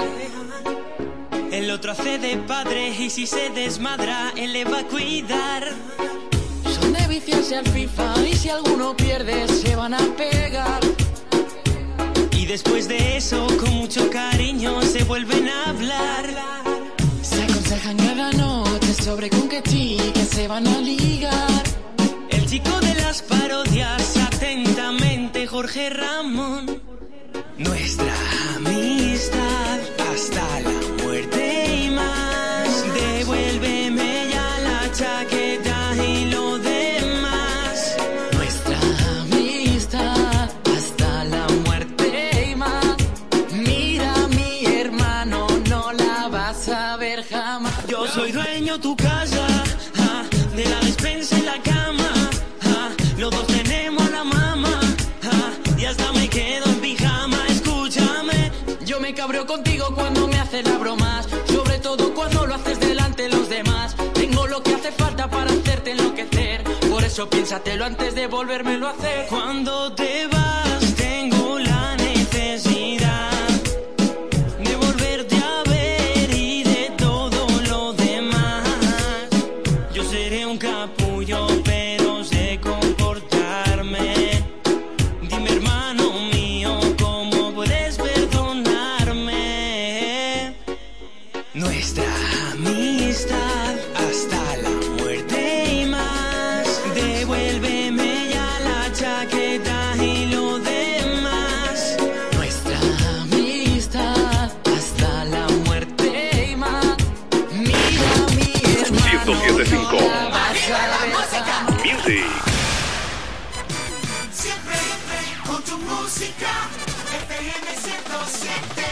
El 1.52 1.70
otro 1.70 1.92
hace 1.92 2.18
de 2.18 2.38
padre 2.38 2.88
y 2.88 3.10
si 3.10 3.26
se 3.26 3.50
desmadra, 3.50 4.32
él 4.34 4.54
le 4.54 4.64
va 4.64 4.78
a 4.78 4.84
cuidar. 4.84 5.68
Son 6.74 6.90
de 6.90 7.06
viciarse 7.06 7.56
al 7.56 7.66
FIFA 7.66 8.14
y 8.26 8.34
si 8.34 8.48
alguno 8.48 8.96
pierde 8.96 9.46
se 9.46 9.76
van 9.76 9.92
a 9.92 9.98
pegar. 10.16 10.80
Y 12.32 12.46
después 12.46 12.88
de 12.88 13.18
eso, 13.18 13.46
con 13.58 13.74
mucho 13.74 14.08
cariño, 14.08 14.80
se 14.80 15.04
vuelven 15.04 15.46
a 15.50 15.68
hablar. 15.68 16.24
Se 17.20 17.42
aconsejan 17.42 17.98
cada 17.98 18.32
noche 18.32 18.94
sobre 18.94 19.28
con 19.28 19.50
qué 19.50 19.62
chicas 19.62 20.28
se 20.28 20.48
van 20.48 20.66
a 20.66 20.78
ligar. 20.78 21.62
El 22.30 22.46
chico 22.46 22.80
de 22.80 22.94
las 22.94 23.20
parodias, 23.20 24.16
atentamente, 24.16 25.46
Jorge 25.46 25.90
Ramón. 25.90 26.89
falta 64.90 65.28
para 65.28 65.50
hacerte 65.50 65.92
enloquecer. 65.92 66.64
Por 66.90 67.04
eso 67.04 67.28
piénsatelo 67.28 67.84
antes 67.84 68.14
de 68.14 68.26
volvérmelo 68.26 68.88
a 68.88 68.90
hacer. 68.90 69.26
Cuando 69.28 69.92
te 69.92 70.26
vas. 70.26 70.79
Siempre, 112.10 112.26
siempre 114.32 114.76
con 115.46 115.62
tu 115.62 115.78
música, 115.78 116.50
FM 117.22 117.66
107. 117.76 118.82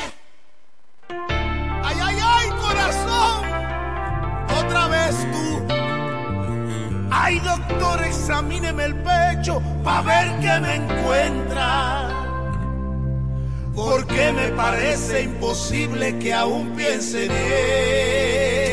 ¡Ay, 1.83 1.97
ay, 2.01 2.17
ay, 2.23 2.49
corazón! 2.51 3.45
Otra 4.65 4.87
vez 4.87 5.17
tú. 5.33 5.67
Ay, 7.11 7.41
doctor, 7.41 8.05
examíneme 8.05 8.85
el 8.85 8.95
pecho 8.95 9.61
para 9.83 10.03
ver 10.03 10.39
qué 10.41 10.61
me 10.61 10.75
encuentra. 10.77 12.11
Porque 13.75 14.33
me 14.33 14.49
parece 14.51 15.23
imposible 15.23 16.17
que 16.21 16.33
aún 16.33 16.71
piense 16.77 17.25
en 17.25 17.33
él. 17.33 18.68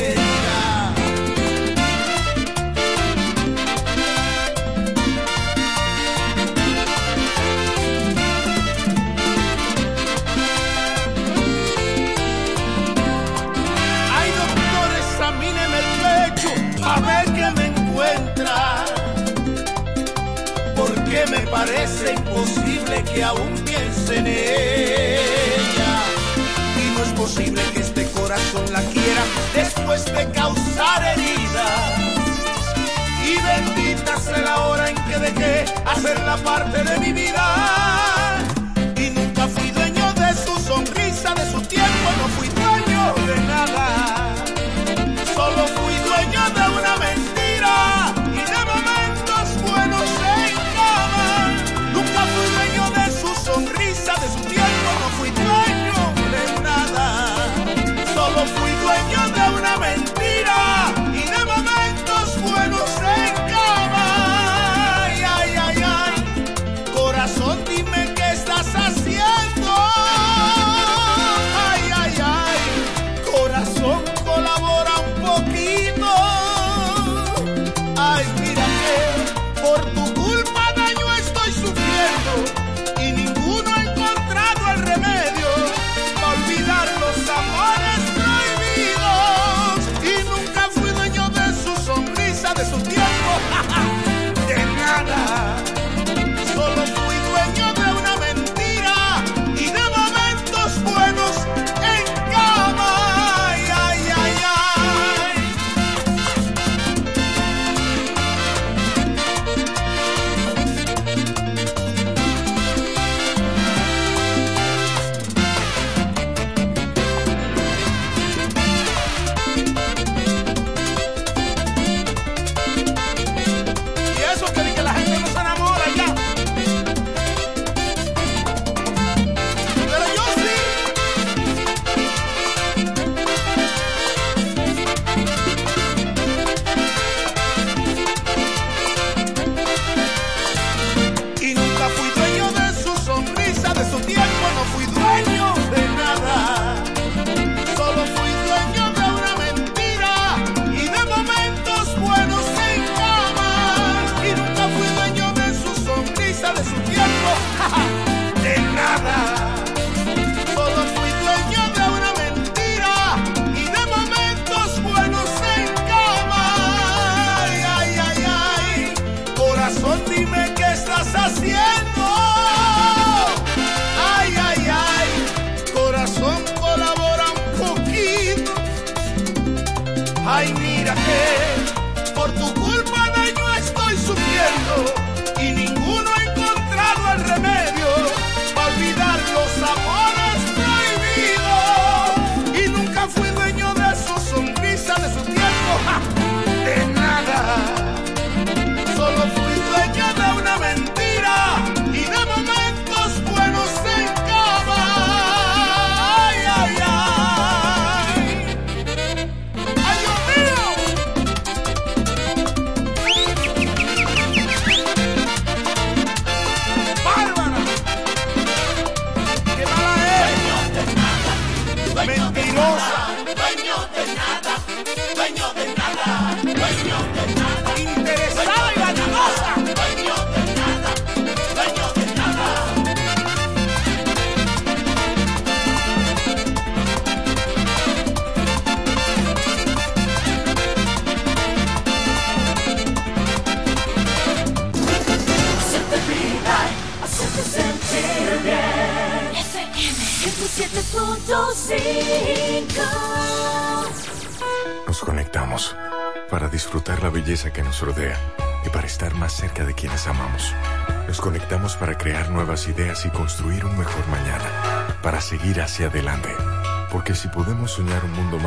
parece 21.55 22.11
imposible 22.11 23.01
que 23.03 23.23
aún 23.23 23.53
piense 23.63 24.17
en 24.17 24.27
ella. 24.27 25.93
Y 26.83 26.85
no 26.93 27.03
es 27.03 27.13
posible 27.13 27.61
que 27.73 27.79
este 27.79 28.03
corazón 28.11 28.65
la 28.73 28.81
quiera 28.81 29.23
después 29.53 30.03
de 30.05 30.29
causar 30.31 31.01
heridas. 31.13 31.81
Y 33.29 33.33
bendita 33.47 34.19
sea 34.19 34.41
la 34.41 34.67
hora 34.67 34.89
en 34.89 34.97
que 35.07 35.17
dejé 35.17 35.65
hacer 35.85 36.19
la 36.23 36.35
parte 36.37 36.83
de 36.83 36.99
mi 36.99 37.13
vida. 37.13 38.24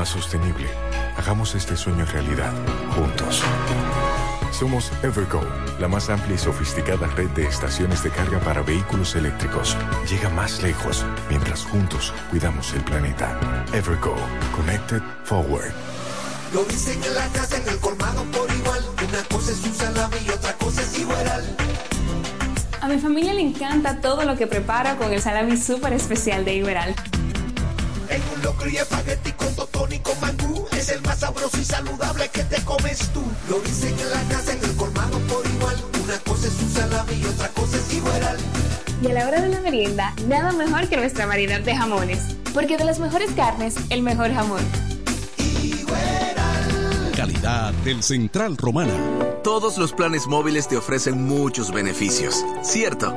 Más 0.08 0.24
sostenible, 0.24 0.68
hagamos 1.16 1.54
este 1.54 1.76
sueño 1.76 2.04
realidad, 2.06 2.52
juntos. 2.94 3.42
Somos 4.52 4.90
Evergo, 5.02 5.42
la 5.78 5.88
más 5.88 6.08
amplia 6.08 6.34
y 6.34 6.38
sofisticada 6.38 7.06
red 7.08 7.28
de 7.30 7.46
estaciones 7.46 8.02
de 8.02 8.10
carga 8.10 8.38
para 8.40 8.62
vehículos 8.62 9.14
eléctricos. 9.16 9.76
Llega 10.08 10.30
más 10.30 10.62
lejos 10.62 11.04
mientras 11.28 11.64
juntos 11.64 12.14
cuidamos 12.30 12.72
el 12.72 12.82
planeta. 12.84 13.38
Evergo, 13.74 14.14
Connected 14.56 15.02
Forward. 15.24 15.72
Lo 16.54 16.64
dicen 16.64 17.02
en 17.04 17.14
la 17.14 17.26
casa, 17.28 17.58
en 17.58 17.68
el 17.68 17.78
colmado 17.78 18.22
por 18.24 18.50
igual. 18.50 18.82
Una 19.06 19.22
cosa 19.24 19.52
es 19.52 19.62
un 19.64 19.74
salami 19.74 20.16
y 20.26 20.30
otra 20.30 20.54
cosa 20.54 20.82
es 20.82 20.98
igual. 20.98 21.56
A 22.80 22.88
mi 22.88 22.98
familia 22.98 23.34
le 23.34 23.42
encanta 23.42 24.00
todo 24.00 24.24
lo 24.24 24.36
que 24.36 24.46
preparo 24.46 24.96
con 24.96 25.12
el 25.12 25.20
salami 25.20 25.56
súper 25.58 25.92
especial 25.92 26.44
de 26.44 26.54
Iberal. 26.54 26.94
En 28.08 28.22
un 28.34 28.42
locro 28.42 28.70
y 28.70 28.76
espagueti 28.78 29.27
sabroso 31.18 31.58
y 31.58 31.64
saludable 31.64 32.28
que 32.28 32.44
te 32.44 32.62
comes 32.64 33.08
tú. 33.12 33.22
Lo 33.50 33.58
dicen 33.60 33.94
en 33.98 34.10
la 34.10 34.22
casa, 34.34 34.52
en 34.52 34.64
el 34.64 34.76
colmado 34.76 35.18
por 35.20 35.44
igual. 35.46 35.76
Una 36.04 36.18
cosa 36.18 36.46
es 36.46 36.62
un 36.62 36.70
salami 36.70 37.12
y 37.14 37.24
otra 37.24 37.48
cosa 37.48 37.76
es 37.76 37.94
igual. 37.94 38.36
Y 39.02 39.06
a 39.08 39.12
la 39.14 39.26
hora 39.26 39.40
de 39.40 39.48
la 39.48 39.60
merienda, 39.60 40.14
nada 40.26 40.52
mejor 40.52 40.88
que 40.88 40.96
nuestra 40.96 41.26
variedad 41.26 41.60
de 41.60 41.76
jamones. 41.76 42.20
Porque 42.54 42.76
de 42.76 42.84
las 42.84 42.98
mejores 43.00 43.30
carnes, 43.32 43.74
el 43.90 44.02
mejor 44.02 44.32
jamón. 44.32 44.62
Calidad 47.16 47.72
del 47.84 48.02
Central 48.02 48.56
Romana. 48.56 48.94
Todos 49.42 49.76
los 49.76 49.92
planes 49.92 50.26
móviles 50.26 50.68
te 50.68 50.76
ofrecen 50.76 51.24
muchos 51.24 51.72
beneficios, 51.72 52.44
¿cierto? 52.62 53.14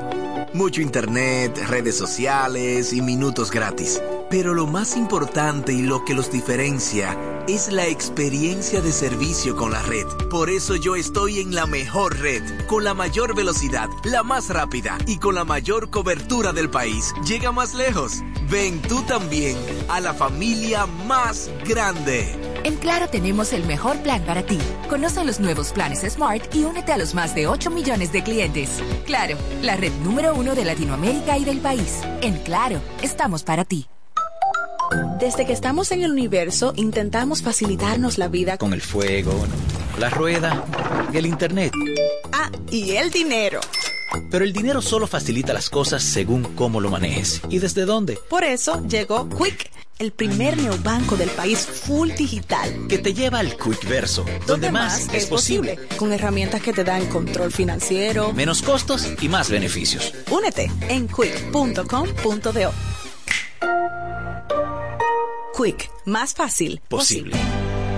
Mucho 0.53 0.81
internet, 0.81 1.57
redes 1.67 1.97
sociales 1.97 2.93
y 2.93 3.01
minutos 3.01 3.51
gratis. 3.51 4.01
Pero 4.29 4.53
lo 4.53 4.65
más 4.65 4.97
importante 4.97 5.73
y 5.73 5.81
lo 5.81 6.03
que 6.03 6.13
los 6.13 6.31
diferencia 6.31 7.17
es 7.53 7.69
la 7.69 7.85
experiencia 7.85 8.79
de 8.79 8.93
servicio 8.93 9.57
con 9.57 9.71
la 9.71 9.81
red. 9.81 10.05
Por 10.29 10.49
eso 10.49 10.77
yo 10.77 10.95
estoy 10.95 11.39
en 11.41 11.53
la 11.53 11.65
mejor 11.65 12.17
red, 12.19 12.41
con 12.67 12.85
la 12.85 12.93
mayor 12.93 13.35
velocidad, 13.35 13.89
la 14.05 14.23
más 14.23 14.47
rápida 14.49 14.97
y 15.05 15.17
con 15.17 15.35
la 15.35 15.43
mayor 15.43 15.89
cobertura 15.89 16.53
del 16.53 16.69
país. 16.69 17.13
Llega 17.27 17.51
más 17.51 17.73
lejos. 17.73 18.21
Ven 18.49 18.81
tú 18.81 19.01
también 19.01 19.57
a 19.89 19.99
la 19.99 20.13
familia 20.13 20.85
más 20.85 21.51
grande. 21.67 22.33
En 22.63 22.77
Claro 22.77 23.09
tenemos 23.09 23.51
el 23.51 23.65
mejor 23.65 23.97
plan 23.97 24.23
para 24.23 24.43
ti. 24.43 24.57
Conoce 24.89 25.25
los 25.25 25.41
nuevos 25.41 25.73
planes 25.73 26.09
Smart 26.09 26.55
y 26.55 26.63
únete 26.63 26.93
a 26.93 26.97
los 26.97 27.13
más 27.13 27.35
de 27.35 27.47
8 27.47 27.69
millones 27.69 28.13
de 28.13 28.23
clientes. 28.23 28.81
Claro, 29.05 29.37
la 29.61 29.75
red 29.75 29.91
número 30.03 30.35
uno 30.35 30.55
de 30.55 30.63
Latinoamérica 30.63 31.37
y 31.37 31.43
del 31.43 31.59
país. 31.59 32.01
En 32.21 32.37
Claro, 32.43 32.79
estamos 33.01 33.43
para 33.43 33.65
ti. 33.65 33.87
Desde 35.21 35.45
que 35.45 35.53
estamos 35.53 35.91
en 35.91 36.01
el 36.01 36.11
universo, 36.11 36.73
intentamos 36.75 37.43
facilitarnos 37.43 38.17
la 38.17 38.27
vida 38.27 38.57
con 38.57 38.73
el 38.73 38.81
fuego, 38.81 39.31
la 39.99 40.09
rueda 40.09 40.65
y 41.13 41.17
el 41.17 41.27
internet. 41.27 41.71
Ah, 42.31 42.49
y 42.71 42.93
el 42.93 43.11
dinero. 43.11 43.59
Pero 44.31 44.43
el 44.43 44.51
dinero 44.51 44.81
solo 44.81 45.05
facilita 45.05 45.53
las 45.53 45.69
cosas 45.69 46.01
según 46.01 46.55
cómo 46.55 46.81
lo 46.81 46.89
manejes 46.89 47.39
y 47.49 47.59
desde 47.59 47.85
dónde. 47.85 48.17
Por 48.31 48.43
eso 48.43 48.83
llegó 48.87 49.29
Quick, 49.29 49.69
el 49.99 50.11
primer 50.11 50.57
neobanco 50.57 51.15
del 51.15 51.29
país 51.29 51.67
full 51.67 52.09
digital. 52.17 52.87
Que 52.89 52.97
te 52.97 53.13
lleva 53.13 53.37
al 53.37 53.55
Quick 53.55 53.87
Verso, 53.87 54.25
donde, 54.47 54.71
más, 54.71 55.07
es 55.13 55.27
posible. 55.27 55.77
Con 55.97 56.13
herramientas 56.13 56.63
que 56.63 56.73
te 56.73 56.83
dan 56.83 57.05
control 57.09 57.51
financiero, 57.51 58.33
menos 58.33 58.63
costos 58.63 59.07
y 59.21 59.29
más 59.29 59.51
beneficios. 59.51 60.15
Únete 60.31 60.71
en 60.89 61.07
quick.com.do. 61.07 62.71
Quick, 65.55 65.91
más 66.05 66.33
fácil 66.33 66.81
posible. 66.87 67.35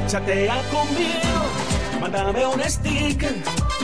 Chatea 0.08 0.62
conmigo, 0.70 2.00
mándame 2.02 2.46
un 2.48 2.62
sticker, 2.64 3.36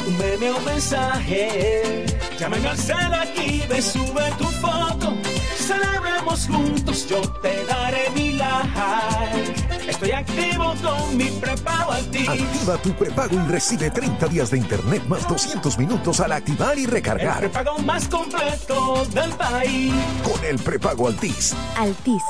un 0.07 0.17
meme 0.17 0.51
o 0.51 0.59
mensaje. 0.61 2.05
Llámame 2.39 2.67
al 2.67 2.77
cel 2.77 3.13
aquí, 3.13 3.63
me 3.69 3.81
sube 3.81 4.31
tu 4.37 4.45
foto. 4.45 5.28
Celebremos 5.69 6.47
juntos, 6.47 7.07
yo 7.07 7.21
te 7.43 7.63
daré 7.65 8.09
mi 8.15 8.31
like. 8.31 9.87
Estoy 9.87 10.11
activo 10.13 10.73
con 10.81 11.15
mi 11.15 11.25
prepago 11.25 11.91
Altis. 11.91 12.27
Activa 12.27 12.77
tu 12.81 12.91
prepago 12.93 13.35
y 13.35 13.51
recibe 13.51 13.91
30 13.91 14.27
días 14.29 14.49
de 14.49 14.57
internet 14.57 15.03
más 15.07 15.27
200 15.27 15.77
minutos 15.77 16.21
al 16.21 16.31
activar 16.31 16.75
y 16.79 16.87
recargar. 16.87 17.43
El 17.43 17.51
prepago 17.51 17.77
más 17.83 18.07
completo 18.07 19.05
del 19.13 19.29
país. 19.33 19.93
Con 20.23 20.43
el 20.43 20.57
prepago 20.57 21.07
Altis. 21.07 21.55
Altis, 21.77 22.23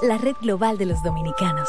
la 0.00 0.16
red 0.16 0.36
global 0.40 0.78
de 0.78 0.86
los 0.86 1.02
dominicanos. 1.02 1.68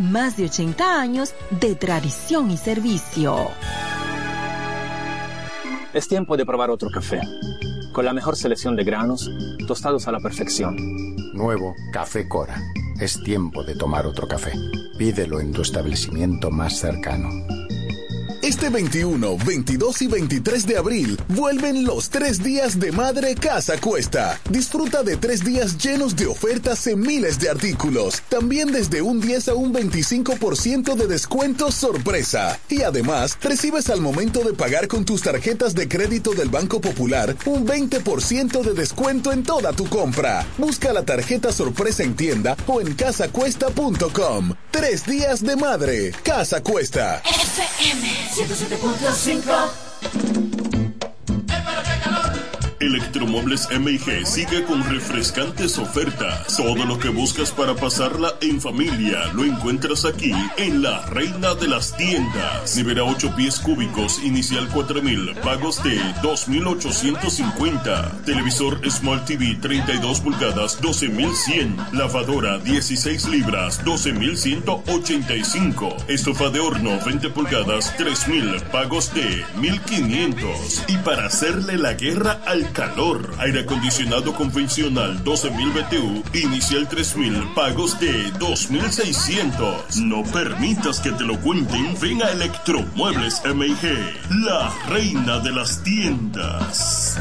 más 0.00 0.36
de 0.36 0.44
80 0.44 1.00
años 1.00 1.34
de 1.50 1.74
tradición 1.74 2.50
y 2.50 2.56
servicio. 2.56 3.36
Es 5.92 6.08
tiempo 6.08 6.36
de 6.36 6.46
probar 6.46 6.70
otro 6.70 6.90
café, 6.90 7.20
con 7.92 8.04
la 8.04 8.12
mejor 8.12 8.36
selección 8.36 8.76
de 8.76 8.84
granos, 8.84 9.30
tostados 9.66 10.08
a 10.08 10.12
la 10.12 10.20
perfección. 10.20 10.76
Nuevo 11.34 11.74
Café 11.92 12.28
Cora. 12.28 12.60
Es 13.00 13.22
tiempo 13.22 13.62
de 13.64 13.74
tomar 13.76 14.06
otro 14.06 14.26
café. 14.26 14.52
Pídelo 14.98 15.40
en 15.40 15.52
tu 15.52 15.62
establecimiento 15.62 16.50
más 16.50 16.78
cercano. 16.78 17.28
Este 18.50 18.68
21, 18.68 19.36
22 19.46 20.02
y 20.02 20.06
23 20.08 20.66
de 20.66 20.76
abril 20.76 21.20
vuelven 21.28 21.84
los 21.84 22.10
tres 22.10 22.42
días 22.42 22.80
de 22.80 22.90
Madre 22.90 23.36
Casa 23.36 23.80
Cuesta. 23.80 24.40
Disfruta 24.50 25.04
de 25.04 25.16
tres 25.16 25.44
días 25.44 25.78
llenos 25.78 26.16
de 26.16 26.26
ofertas 26.26 26.84
en 26.88 26.98
miles 26.98 27.38
de 27.38 27.48
artículos. 27.48 28.22
También 28.28 28.72
desde 28.72 29.02
un 29.02 29.20
10 29.20 29.50
a 29.50 29.54
un 29.54 29.72
25% 29.72 30.96
de 30.96 31.06
descuento 31.06 31.70
sorpresa. 31.70 32.58
Y 32.68 32.82
además, 32.82 33.38
recibes 33.40 33.88
al 33.88 34.00
momento 34.00 34.42
de 34.42 34.52
pagar 34.52 34.88
con 34.88 35.04
tus 35.04 35.22
tarjetas 35.22 35.76
de 35.76 35.86
crédito 35.86 36.32
del 36.32 36.48
Banco 36.48 36.80
Popular 36.80 37.36
un 37.46 37.64
20% 37.64 38.62
de 38.64 38.72
descuento 38.74 39.30
en 39.30 39.44
toda 39.44 39.72
tu 39.74 39.88
compra. 39.88 40.44
Busca 40.58 40.92
la 40.92 41.04
tarjeta 41.04 41.52
sorpresa 41.52 42.02
en 42.02 42.16
tienda 42.16 42.56
o 42.66 42.80
en 42.80 42.94
casacuesta.com. 42.94 44.54
Tres 44.72 45.06
días 45.06 45.40
de 45.40 45.54
Madre. 45.54 46.10
Casa 46.24 46.64
Cuesta. 46.64 47.22
FM 47.24 48.39
107.5 48.46 50.69
Electromuebles 52.80 53.68
MIG 53.78 54.26
sigue 54.26 54.64
con 54.64 54.82
refrescantes 54.88 55.78
ofertas. 55.78 56.56
Todo 56.56 56.86
lo 56.86 56.98
que 56.98 57.10
buscas 57.10 57.52
para 57.52 57.74
pasarla 57.74 58.32
en 58.40 58.58
familia 58.58 59.26
lo 59.34 59.44
encuentras 59.44 60.06
aquí 60.06 60.32
en 60.56 60.80
la 60.80 61.04
reina 61.06 61.54
de 61.54 61.68
las 61.68 61.94
tiendas. 61.94 62.74
Nevera 62.76 63.04
8 63.04 63.36
pies 63.36 63.60
cúbicos, 63.60 64.24
inicial 64.24 64.66
4000, 64.70 65.34
pagos 65.44 65.82
de 65.82 66.00
2850. 66.22 68.22
Televisor 68.24 68.80
Smart 68.90 69.26
TV 69.26 69.58
32 69.60 70.20
pulgadas, 70.20 70.80
12100. 70.80 71.76
Lavadora 71.92 72.56
16 72.60 73.28
libras, 73.28 73.84
12185. 73.84 75.96
Estufa 76.08 76.48
de 76.48 76.60
horno 76.60 76.98
20 77.04 77.28
pulgadas, 77.28 77.94
3000, 77.98 78.62
pagos 78.72 79.12
de 79.12 79.44
1500. 79.56 80.84
Y 80.88 80.96
para 80.96 81.26
hacerle 81.26 81.76
la 81.76 81.92
guerra 81.92 82.40
al 82.46 82.69
calor. 82.72 83.34
Aire 83.38 83.60
acondicionado 83.60 84.34
convencional 84.34 85.22
12.000 85.24 85.72
BTU, 85.72 86.38
inicial 86.38 86.88
3.000, 86.88 87.54
pagos 87.54 87.98
de 88.00 88.32
2.600. 88.34 89.96
No 89.96 90.22
permitas 90.24 91.00
que 91.00 91.12
te 91.12 91.24
lo 91.24 91.38
cuenten. 91.40 91.94
Ven 92.00 92.22
a 92.22 92.30
Electromuebles 92.30 93.42
MIG, 93.44 94.20
la 94.44 94.72
reina 94.88 95.38
de 95.40 95.52
las 95.52 95.82
tiendas. 95.82 97.18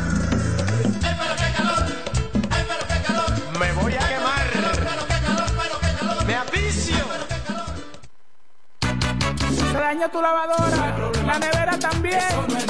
tu 10.12 10.22
lavadora, 10.22 10.96
la 11.26 11.40
nevera 11.40 11.80
también 11.80 12.20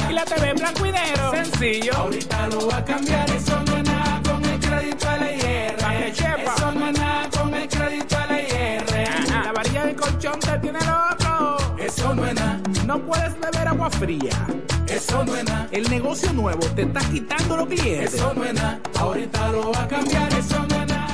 y 0.09 0.13
la 0.13 0.25
TV 0.25 0.53
blanco 0.53 0.85
y 0.85 0.91
negro. 0.91 1.31
Sencillo. 1.31 1.93
Ahorita 1.95 2.47
lo 2.47 2.67
va 2.67 2.77
a 2.77 2.85
cambiar, 2.85 3.29
eso 3.31 3.59
no 3.65 3.77
es 3.77 3.83
nada 3.83 4.21
con 4.23 4.45
el 4.45 4.59
crédito 4.59 5.09
a 5.09 5.17
la 5.17 5.31
IR. 5.31 5.75
Eso 6.13 6.71
no 6.71 6.87
es 6.87 6.99
nada 6.99 7.29
con 7.29 7.53
el 7.53 7.67
crédito 7.67 8.17
a 8.17 8.25
la 8.27 8.41
IR. 8.41 9.43
La 9.43 9.51
varilla 9.51 9.85
del 9.85 9.95
colchón 9.95 10.39
te 10.39 10.59
tiene 10.59 10.79
loco. 10.79 11.57
Eso 11.77 12.13
no 12.13 12.25
es 12.25 12.35
nada. 12.35 12.59
No 12.85 12.99
puedes 12.99 13.39
beber 13.39 13.67
agua 13.67 13.89
fría. 13.89 14.47
Eso 14.87 15.23
no 15.25 15.35
es 15.35 15.43
nada. 15.45 15.67
El 15.71 15.89
negocio 15.89 16.31
nuevo 16.33 16.65
te 16.75 16.83
está 16.83 16.99
quitando 17.01 17.57
los 17.57 17.67
clientes. 17.67 18.13
Eso 18.13 18.33
no 18.33 18.43
es 18.45 18.53
nada. 18.53 18.79
Ahorita 18.97 19.51
lo 19.51 19.71
va 19.71 19.83
a 19.83 19.87
cambiar, 19.87 20.33
eso 20.33 20.65
no 20.67 20.68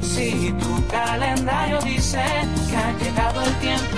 Si 0.00 0.52
tu 0.52 0.86
calendario 0.86 1.80
dice 1.80 2.22
que 2.70 2.76
ha 2.76 2.92
llegado 3.02 3.42
el 3.42 3.54
tiempo, 3.56 3.96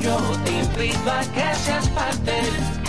yo 0.00 0.16
te 0.44 0.52
invito 0.62 1.10
a 1.10 1.20
que 1.20 1.54
seas 1.56 1.88
parte. 1.90 2.79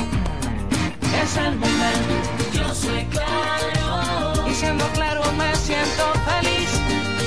Es 1.21 1.37
el 1.37 1.55
momento, 1.55 2.15
yo 2.51 2.73
soy 2.73 3.05
claro. 3.05 4.47
Y 4.49 4.53
siendo 4.55 4.83
claro 4.87 5.21
me 5.33 5.55
siento 5.55 6.03
feliz. 6.25 6.69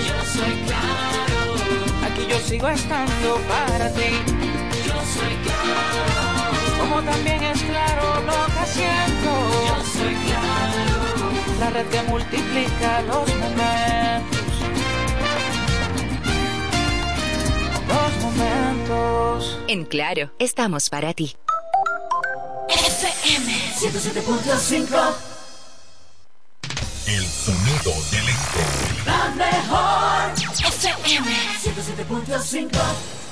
Yo 0.09 0.19
soy 0.35 0.53
claro. 0.67 1.55
Aquí 2.05 2.27
yo 2.29 2.39
sigo 2.41 2.69
estando 2.69 3.39
para 3.49 3.89
ti. 3.93 4.11
Yo 4.85 4.95
soy 5.15 5.35
claro. 5.45 6.81
Como 6.81 7.03
también 7.03 7.41
es 7.45 7.63
claro 7.63 8.21
lo 8.27 8.47
que 8.55 8.67
siento. 8.67 9.31
Yo 9.69 9.85
soy 9.85 10.15
claro. 10.27 11.61
La 11.61 11.71
red 11.71 11.87
que 11.87 12.03
multiplica 12.03 13.03
los 13.03 13.29
momentos. 13.37 14.41
Los 17.89 18.23
momentos. 18.25 19.59
En 19.69 19.85
Claro, 19.85 20.33
estamos 20.41 20.91
para 20.91 21.13
ti. 21.13 21.37
FM 23.25 23.49
107.5 23.81 25.15
El 27.07 27.27
sonido 27.27 27.93
del 28.11 28.29
esto. 28.29 28.61
La 29.07 29.31
mejor. 29.31 30.33
FM 30.67 31.31
107.5 31.63 33.24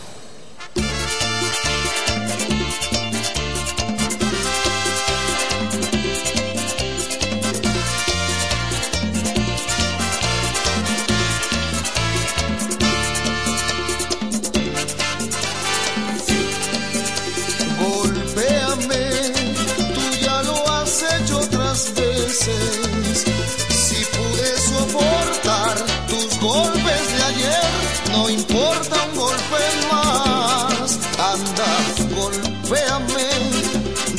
Si 22.42 24.04
pude 24.16 24.58
soportar 24.58 25.76
tus 26.08 26.40
golpes 26.40 27.16
de 27.16 27.22
ayer, 27.22 27.70
no 28.10 28.28
importa 28.28 29.04
un 29.04 29.14
golpe 29.16 29.62
más. 29.92 30.98
Anda, 31.20 31.72
golpéame, 32.16 33.30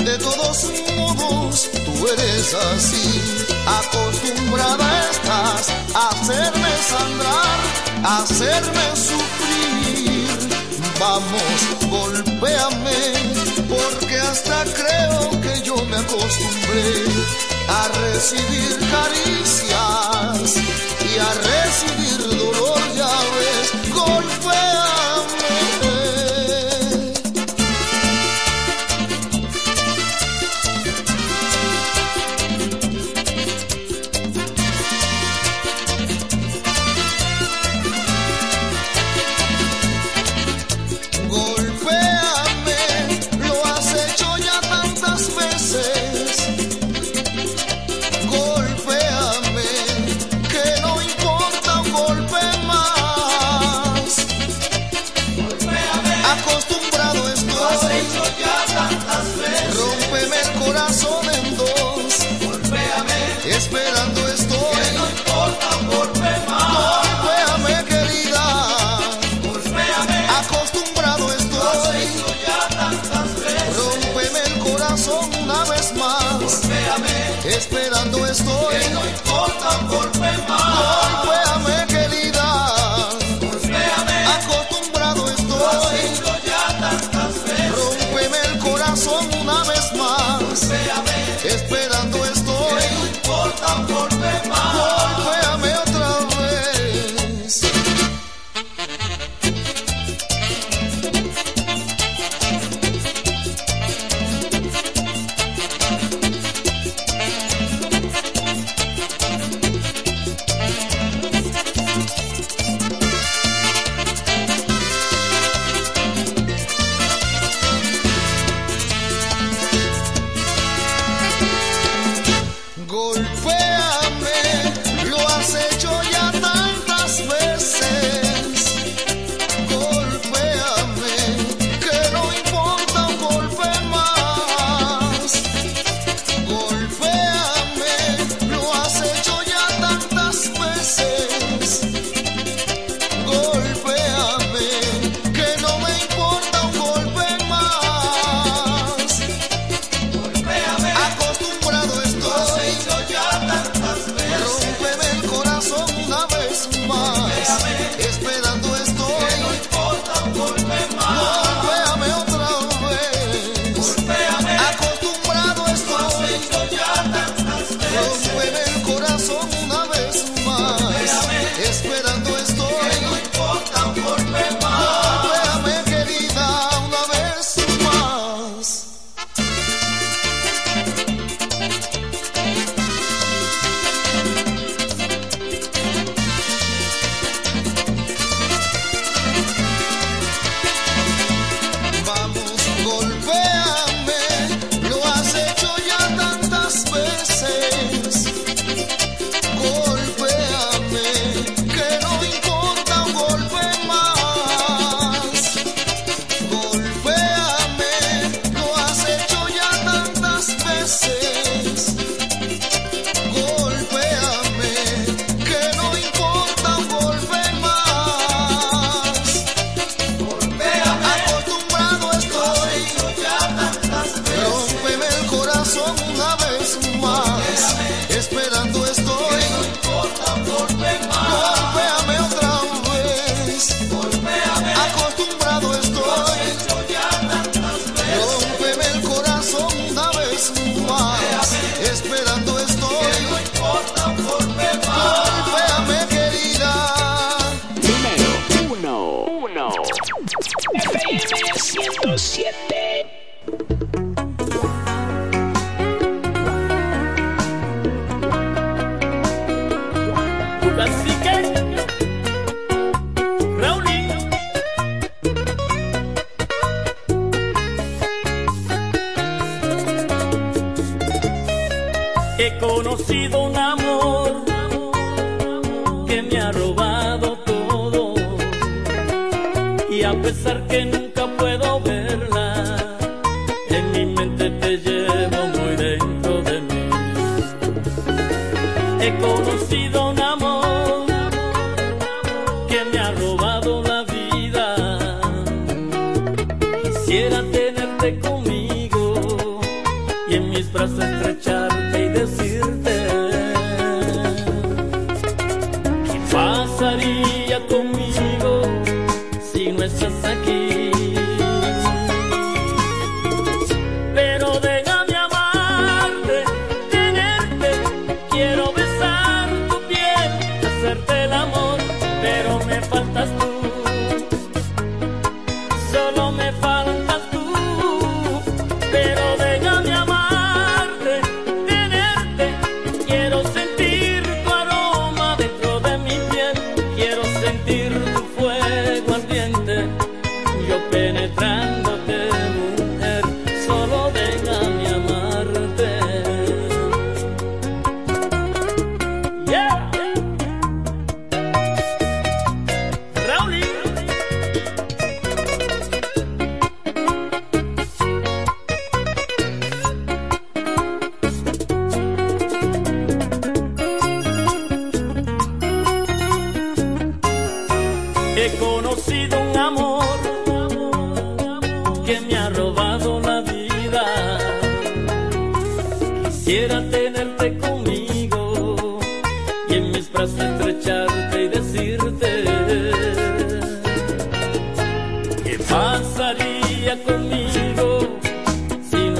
de 0.05 0.17
todos 0.19 0.71
modos 0.95 1.69
tú 1.73 2.07
eres 2.07 2.53
así. 2.53 3.21
Acostumbrada 3.67 5.09
estás 5.11 5.67
a 5.93 6.07
hacerme 6.11 6.77
sangrar, 6.87 7.59
a 8.05 8.19
hacerme 8.19 8.95
sufrir. 8.95 10.29
Vamos, 10.97 11.59
golpéame, 11.89 13.01
porque 13.67 14.17
hasta 14.17 14.63
creo 14.63 15.41
que 15.41 15.61
yo 15.61 15.75
me 15.87 15.97
acostumbré 15.97 17.03
a 17.67 17.87
recibir 17.87 18.79
caricias 18.91 20.55
y 21.01 21.19
a 21.19 21.33
recibir 21.33 22.17
dolor, 22.37 22.62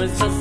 sentir 0.08 0.28
tu 0.28 0.33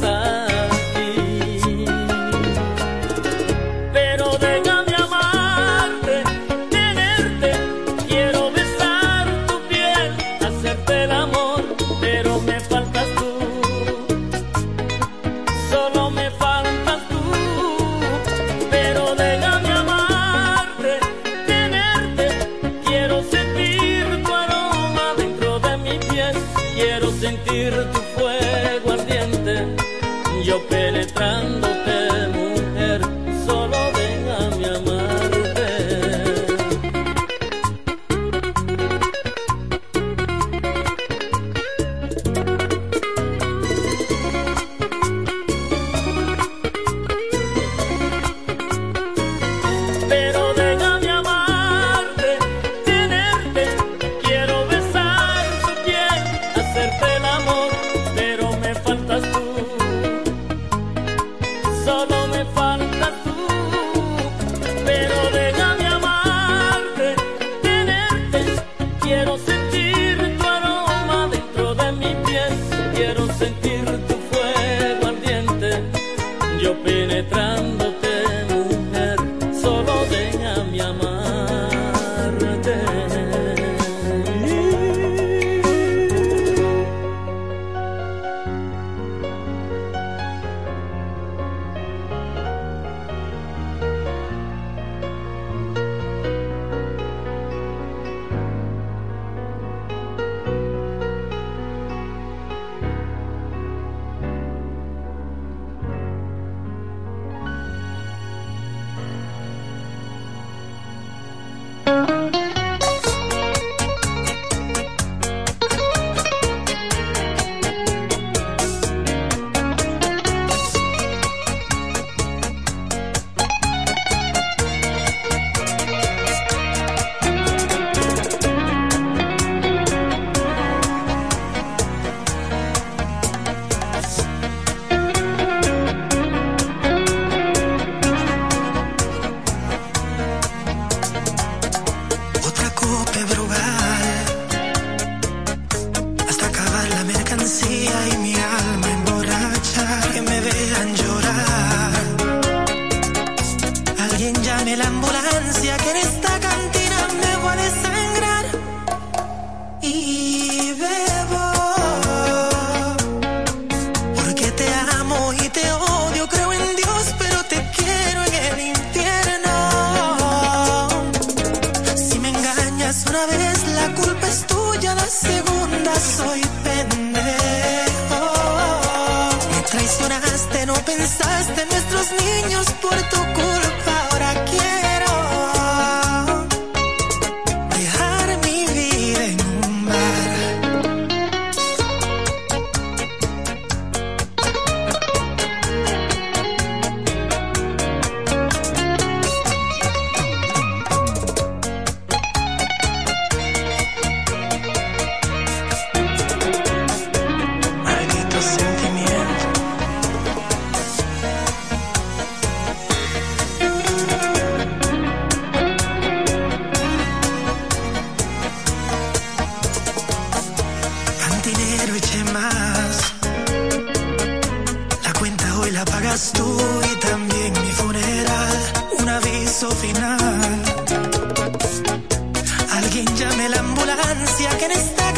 ambulancia 234.45 234.57
que 234.57 234.65
en 234.65 235.12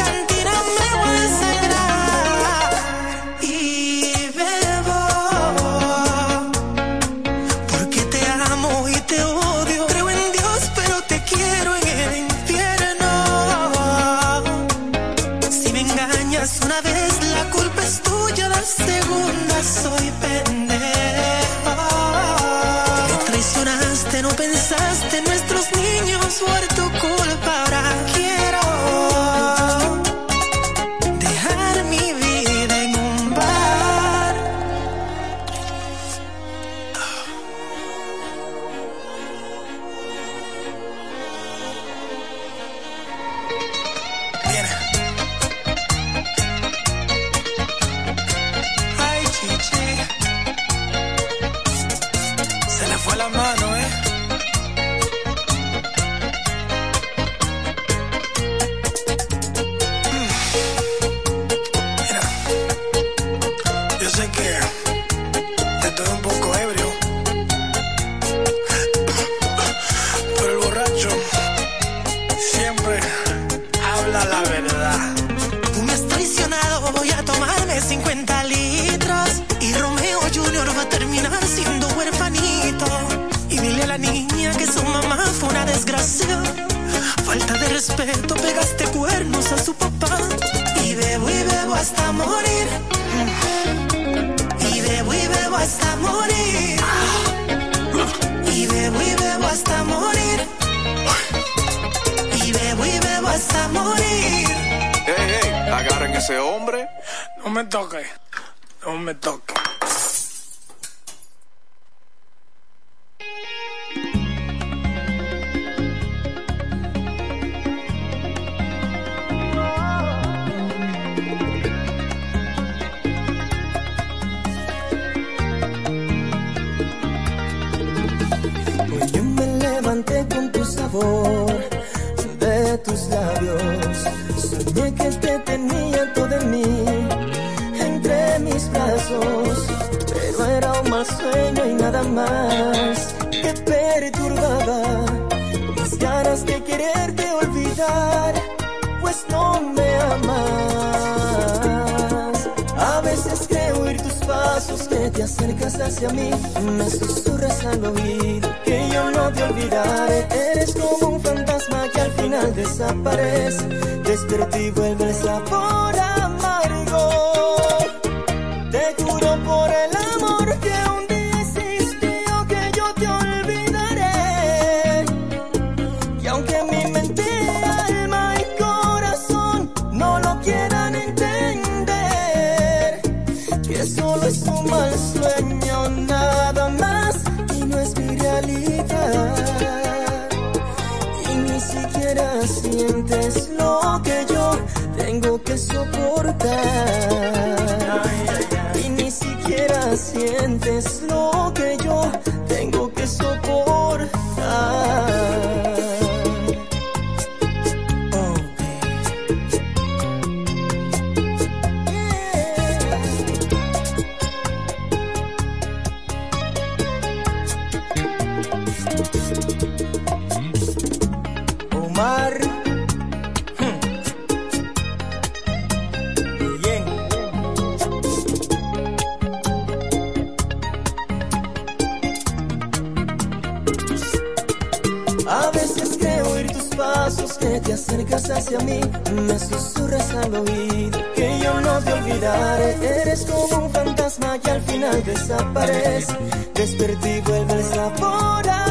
pasos 237.06 237.38
que 237.38 237.60
te 237.60 237.72
acercas 237.72 238.30
hacia 238.30 238.58
mí, 238.60 238.80
me 239.14 239.38
susurras 239.38 240.10
al 240.10 240.34
oído 240.34 240.98
que 241.14 241.38
yo 241.38 241.60
no 241.60 241.78
te 241.78 241.92
olvidaré. 241.92 243.00
Eres 243.02 243.24
como 243.26 243.64
un 243.64 243.70
fantasma 243.70 244.38
que 244.40 244.50
al 244.50 244.62
final 244.62 245.04
desaparece. 245.04 246.16
Despertí 246.54 247.20
vuelve 247.20 247.52
el 247.52 247.62
sabor 247.62 248.48
a 248.48 248.65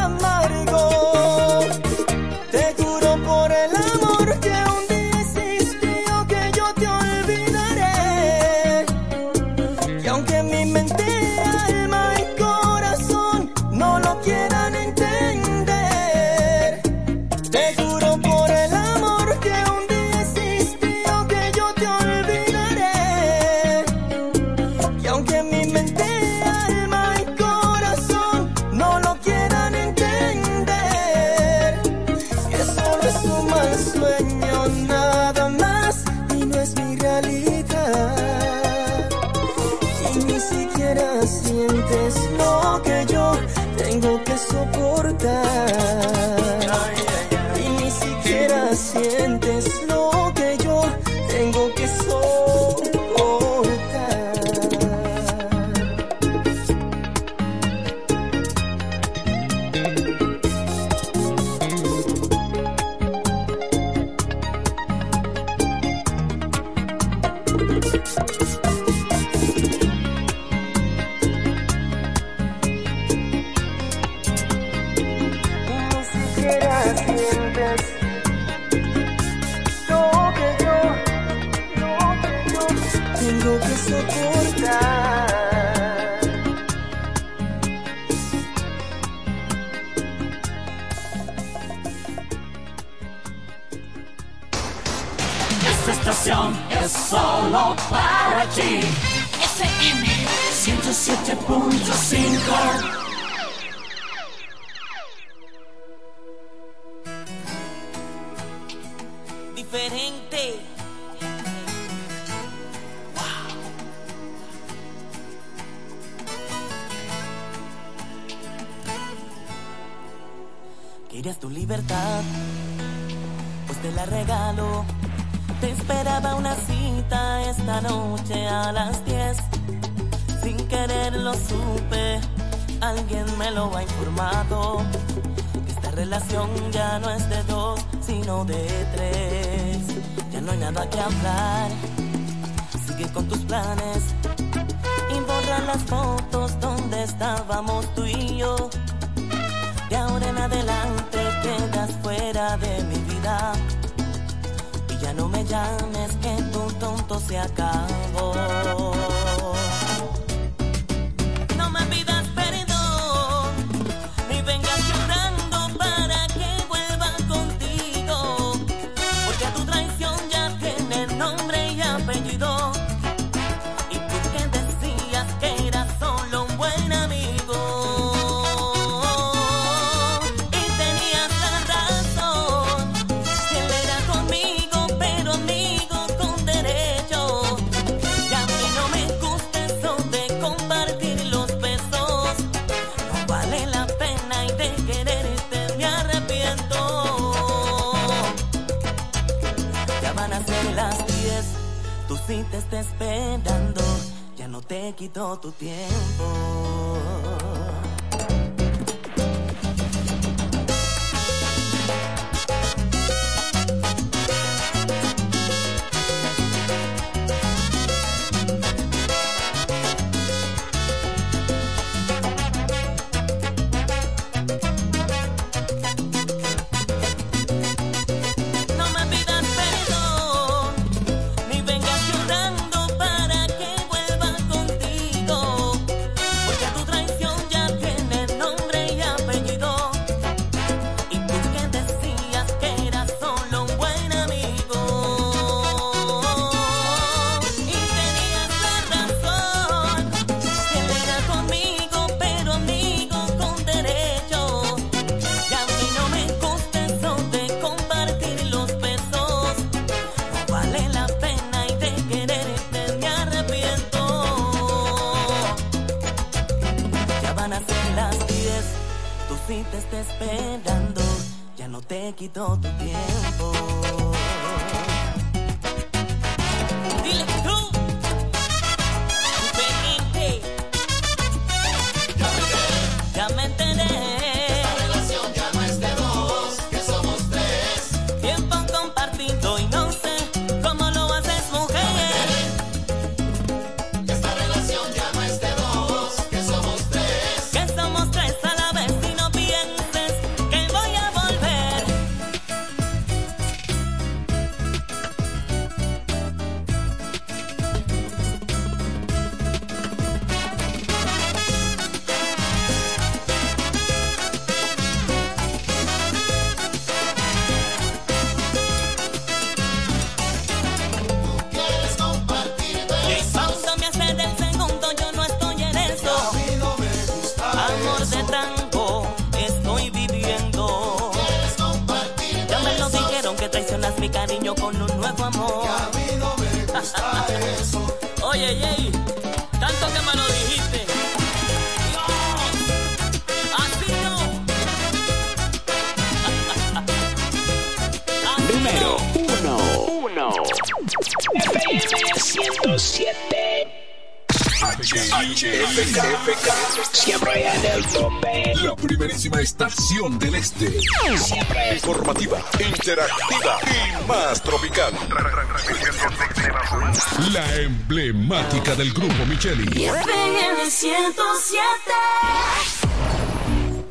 107. 370.70 371.62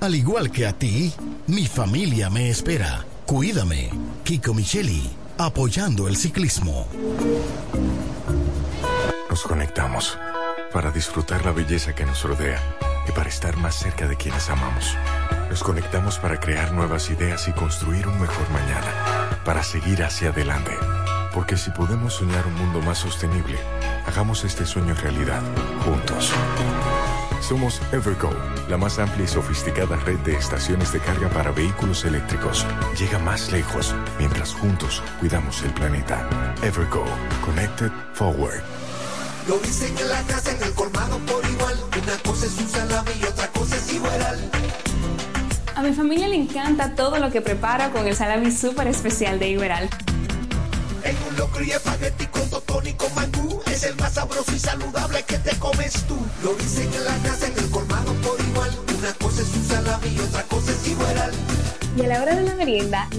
Al 0.02 0.14
igual 0.14 0.52
que 0.52 0.68
a 0.68 0.73
ti, 0.73 1.14
mi 1.48 1.65
familia 1.65 2.30
me 2.30 2.49
espera. 2.49 3.06
Cuídame. 3.26 3.90
Kiko 4.26 4.53
Micheli, 4.53 5.10
apoyando 5.38 6.10
el 6.10 6.18
ciclismo. 6.18 6.88
Nos 9.30 9.44
conectamos 9.44 10.18
para 10.73 10.91
disfrutar 10.91 11.45
la 11.45 11.53
belleza 11.53 11.95
que 11.95 12.06
nos 12.06 12.22
rodea 12.23 12.61
y 13.07 13.14
para 13.14 13.30
estar 13.30 13.56
más 13.56 13.76
cerca 13.76 14.10
de 14.10 14.18
quienes 14.18 14.49
amamos. 14.49 14.98
Nos 15.49 15.64
conectamos 15.64 16.19
para 16.19 16.38
crear 16.38 16.73
nuevas 16.73 17.10
ideas 17.10 17.48
y 17.48 17.53
construir 17.53 18.10
un 18.10 18.19
mejor 18.19 18.49
mañana, 18.49 19.40
para 19.45 19.64
seguir 19.64 20.03
hacia 20.03 20.32
adelante. 20.32 20.73
Porque 21.34 21.56
si 21.56 21.72
podemos 21.72 22.15
soñar 22.15 22.45
un 22.45 22.56
mundo 22.56 22.82
más 22.82 22.98
sostenible, 22.98 23.57
hagamos 24.15 24.45
este 24.45 24.65
sueño 24.65 24.93
realidad, 24.93 25.41
juntos. 25.83 26.31
Somos 27.41 27.81
Evergo, 27.91 28.29
la 28.69 28.77
más 28.77 28.97
amplia 28.97 29.25
y 29.25 29.27
sofisticada 29.27 29.97
red 29.97 30.17
de 30.19 30.37
estaciones 30.37 30.93
de 30.93 31.01
carga 31.01 31.27
para 31.27 31.51
vehículos 31.51 32.05
eléctricos. 32.05 32.65
Llega 32.97 33.19
más 33.19 33.51
lejos 33.51 33.93
mientras 34.17 34.53
juntos 34.53 35.03
cuidamos 35.19 35.61
el 35.63 35.71
planeta. 35.71 36.29
Evergo, 36.63 37.03
Connected 37.43 37.91
Forward. 38.13 38.63
Lo 39.49 39.57
dicen 39.57 39.93
en 39.97 40.07
la 40.07 40.21
casa, 40.21 40.55
en 40.55 40.63
el 40.63 40.71
colmado 40.71 41.17
por 41.19 41.43
igual. 41.49 41.75
Una 42.01 42.17
cosa 42.23 42.45
es 42.45 42.57
un 42.57 42.69
salami 42.69 43.11
y 43.21 43.25
otra 43.25 43.47
cosa 43.49 43.75
es 43.75 43.93
igual. 43.93 44.51
A 45.75 45.81
mi 45.81 45.91
familia 45.91 46.29
le 46.29 46.35
encanta 46.35 46.95
todo 46.95 47.17
lo 47.19 47.31
que 47.31 47.41
preparo 47.41 47.91
con 47.91 48.07
el 48.07 48.15
salami 48.15 48.49
súper 48.49 48.87
especial 48.87 49.39
de 49.39 49.49
Iberal. 49.49 49.89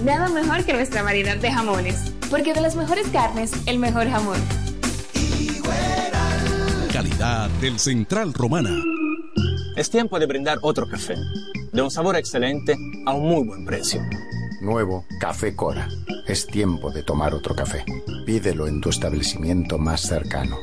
Nada 0.03 0.29
mejor 0.29 0.63
que 0.63 0.73
nuestra 0.73 1.03
variedad 1.03 1.37
de 1.37 1.51
jamones. 1.51 2.13
Porque 2.29 2.53
de 2.53 2.61
las 2.61 2.75
mejores 2.75 3.07
carnes, 3.07 3.51
el 3.65 3.79
mejor 3.79 4.09
jamón. 4.09 4.39
Calidad 6.91 7.49
del 7.61 7.79
Central 7.79 8.33
Romana. 8.33 8.71
Es 9.75 9.89
tiempo 9.89 10.19
de 10.19 10.25
brindar 10.25 10.57
otro 10.61 10.87
café, 10.89 11.15
de 11.71 11.81
un 11.81 11.91
sabor 11.91 12.15
excelente 12.15 12.75
a 13.05 13.13
un 13.13 13.29
muy 13.29 13.47
buen 13.47 13.65
precio. 13.65 14.01
Nuevo 14.61 15.05
Café 15.19 15.55
Cora. 15.55 15.87
Es 16.25 16.47
tiempo 16.47 16.91
de 16.91 17.03
tomar 17.03 17.33
otro 17.33 17.55
café. 17.55 17.85
Pídelo 18.25 18.67
en 18.67 18.81
tu 18.81 18.89
establecimiento 18.89 19.77
más 19.77 20.01
cercano. 20.01 20.57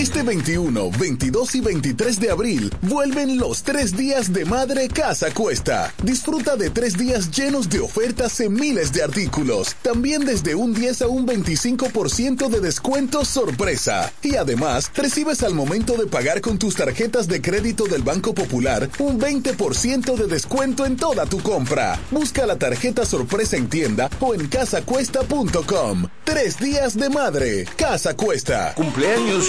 Este 0.00 0.22
21, 0.22 0.92
22 0.98 1.54
y 1.56 1.60
23 1.60 2.20
de 2.20 2.30
abril 2.30 2.74
vuelven 2.80 3.36
los 3.36 3.62
tres 3.62 3.94
días 3.94 4.32
de 4.32 4.46
Madre 4.46 4.88
Casa 4.88 5.30
Cuesta. 5.30 5.92
Disfruta 6.02 6.56
de 6.56 6.70
tres 6.70 6.96
días 6.96 7.30
llenos 7.30 7.68
de 7.68 7.80
ofertas 7.80 8.40
en 8.40 8.54
miles 8.54 8.94
de 8.94 9.02
artículos. 9.02 9.76
También 9.82 10.24
desde 10.24 10.54
un 10.54 10.72
10 10.72 11.02
a 11.02 11.08
un 11.08 11.26
25% 11.26 12.48
de 12.48 12.60
descuento 12.60 13.26
sorpresa. 13.26 14.10
Y 14.22 14.36
además, 14.36 14.90
recibes 14.94 15.42
al 15.42 15.52
momento 15.52 15.98
de 15.98 16.06
pagar 16.06 16.40
con 16.40 16.58
tus 16.58 16.76
tarjetas 16.76 17.28
de 17.28 17.42
crédito 17.42 17.84
del 17.84 18.02
Banco 18.02 18.32
Popular 18.32 18.88
un 19.00 19.20
20% 19.20 20.16
de 20.16 20.26
descuento 20.28 20.86
en 20.86 20.96
toda 20.96 21.26
tu 21.26 21.42
compra. 21.42 22.00
Busca 22.10 22.46
la 22.46 22.56
tarjeta 22.56 23.04
sorpresa 23.04 23.58
en 23.58 23.68
tienda 23.68 24.08
o 24.20 24.32
en 24.32 24.48
casacuesta.com. 24.48 26.06
Tres 26.24 26.58
días 26.58 26.96
de 26.96 27.10
Madre. 27.10 27.66
Casa 27.76 28.16
Cuesta. 28.16 28.72
Cumpleaños 28.74 29.44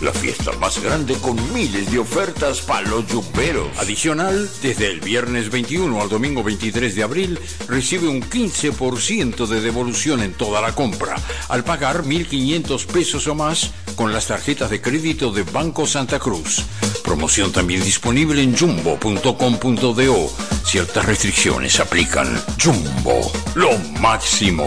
La 0.00 0.12
fiesta 0.12 0.52
más 0.52 0.82
grande 0.82 1.14
con 1.14 1.36
miles 1.52 1.90
de 1.90 1.98
ofertas 1.98 2.60
para 2.60 2.88
los 2.88 3.04
jumberos. 3.06 3.68
Adicional, 3.78 4.48
desde 4.62 4.88
el 4.88 5.00
viernes 5.00 5.50
21 5.50 6.00
al 6.00 6.08
domingo 6.08 6.42
23 6.42 6.94
de 6.94 7.02
abril, 7.02 7.38
recibe 7.68 8.08
un 8.08 8.22
15% 8.22 9.46
de 9.46 9.60
devolución 9.60 10.22
en 10.22 10.34
toda 10.34 10.60
la 10.60 10.74
compra 10.74 11.16
al 11.48 11.64
pagar 11.64 12.04
1.500 12.04 12.86
pesos 12.86 13.26
o 13.26 13.34
más 13.34 13.70
con 13.94 14.12
las 14.12 14.26
tarjetas 14.26 14.70
de 14.70 14.80
crédito 14.80 15.32
de 15.32 15.42
Banco 15.42 15.86
Santa 15.86 16.18
Cruz. 16.18 16.62
Promoción 17.02 17.52
también 17.52 17.82
disponible 17.82 18.42
en 18.42 18.56
jumbo.com.do. 18.56 20.30
Ciertas 20.64 21.06
restricciones 21.06 21.80
aplican. 21.80 22.28
Jumbo, 22.62 23.32
lo 23.54 23.78
máximo. 24.00 24.66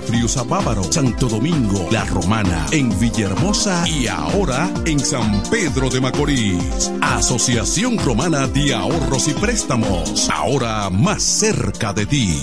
Friusa 0.00 0.42
Bávaro, 0.42 0.84
Santo 0.84 1.28
Domingo, 1.28 1.88
La 1.90 2.04
Romana, 2.04 2.66
en 2.70 2.98
Villahermosa 2.98 3.88
y 3.88 4.06
ahora 4.06 4.70
en 4.86 5.00
San 5.00 5.42
Pedro 5.50 5.88
de 5.90 6.00
Macorís. 6.00 6.90
Asociación 7.00 7.98
Romana 7.98 8.46
de 8.46 8.74
Ahorros 8.74 9.28
y 9.28 9.32
Préstamos, 9.32 10.28
ahora 10.30 10.90
más 10.90 11.22
cerca 11.22 11.92
de 11.92 12.06
ti. 12.06 12.42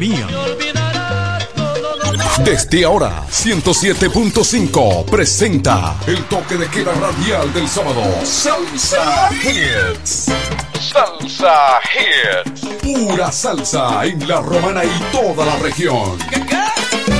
Desde 2.43 2.85
ahora, 2.85 3.23
107.5 3.29 5.05
presenta 5.05 5.95
el 6.07 6.25
toque 6.25 6.57
de 6.57 6.67
queda 6.69 6.91
radial 6.93 7.53
del 7.53 7.67
sábado. 7.67 8.01
Salsa 8.23 9.29
Hits. 9.31 10.31
Salsa 10.79 11.79
Hits. 11.93 12.61
Pura 12.81 13.31
salsa 13.31 14.03
en 14.07 14.27
la 14.27 14.41
romana 14.41 14.83
y 14.83 14.89
toda 15.11 15.45
la 15.45 15.55
región. 15.57 16.17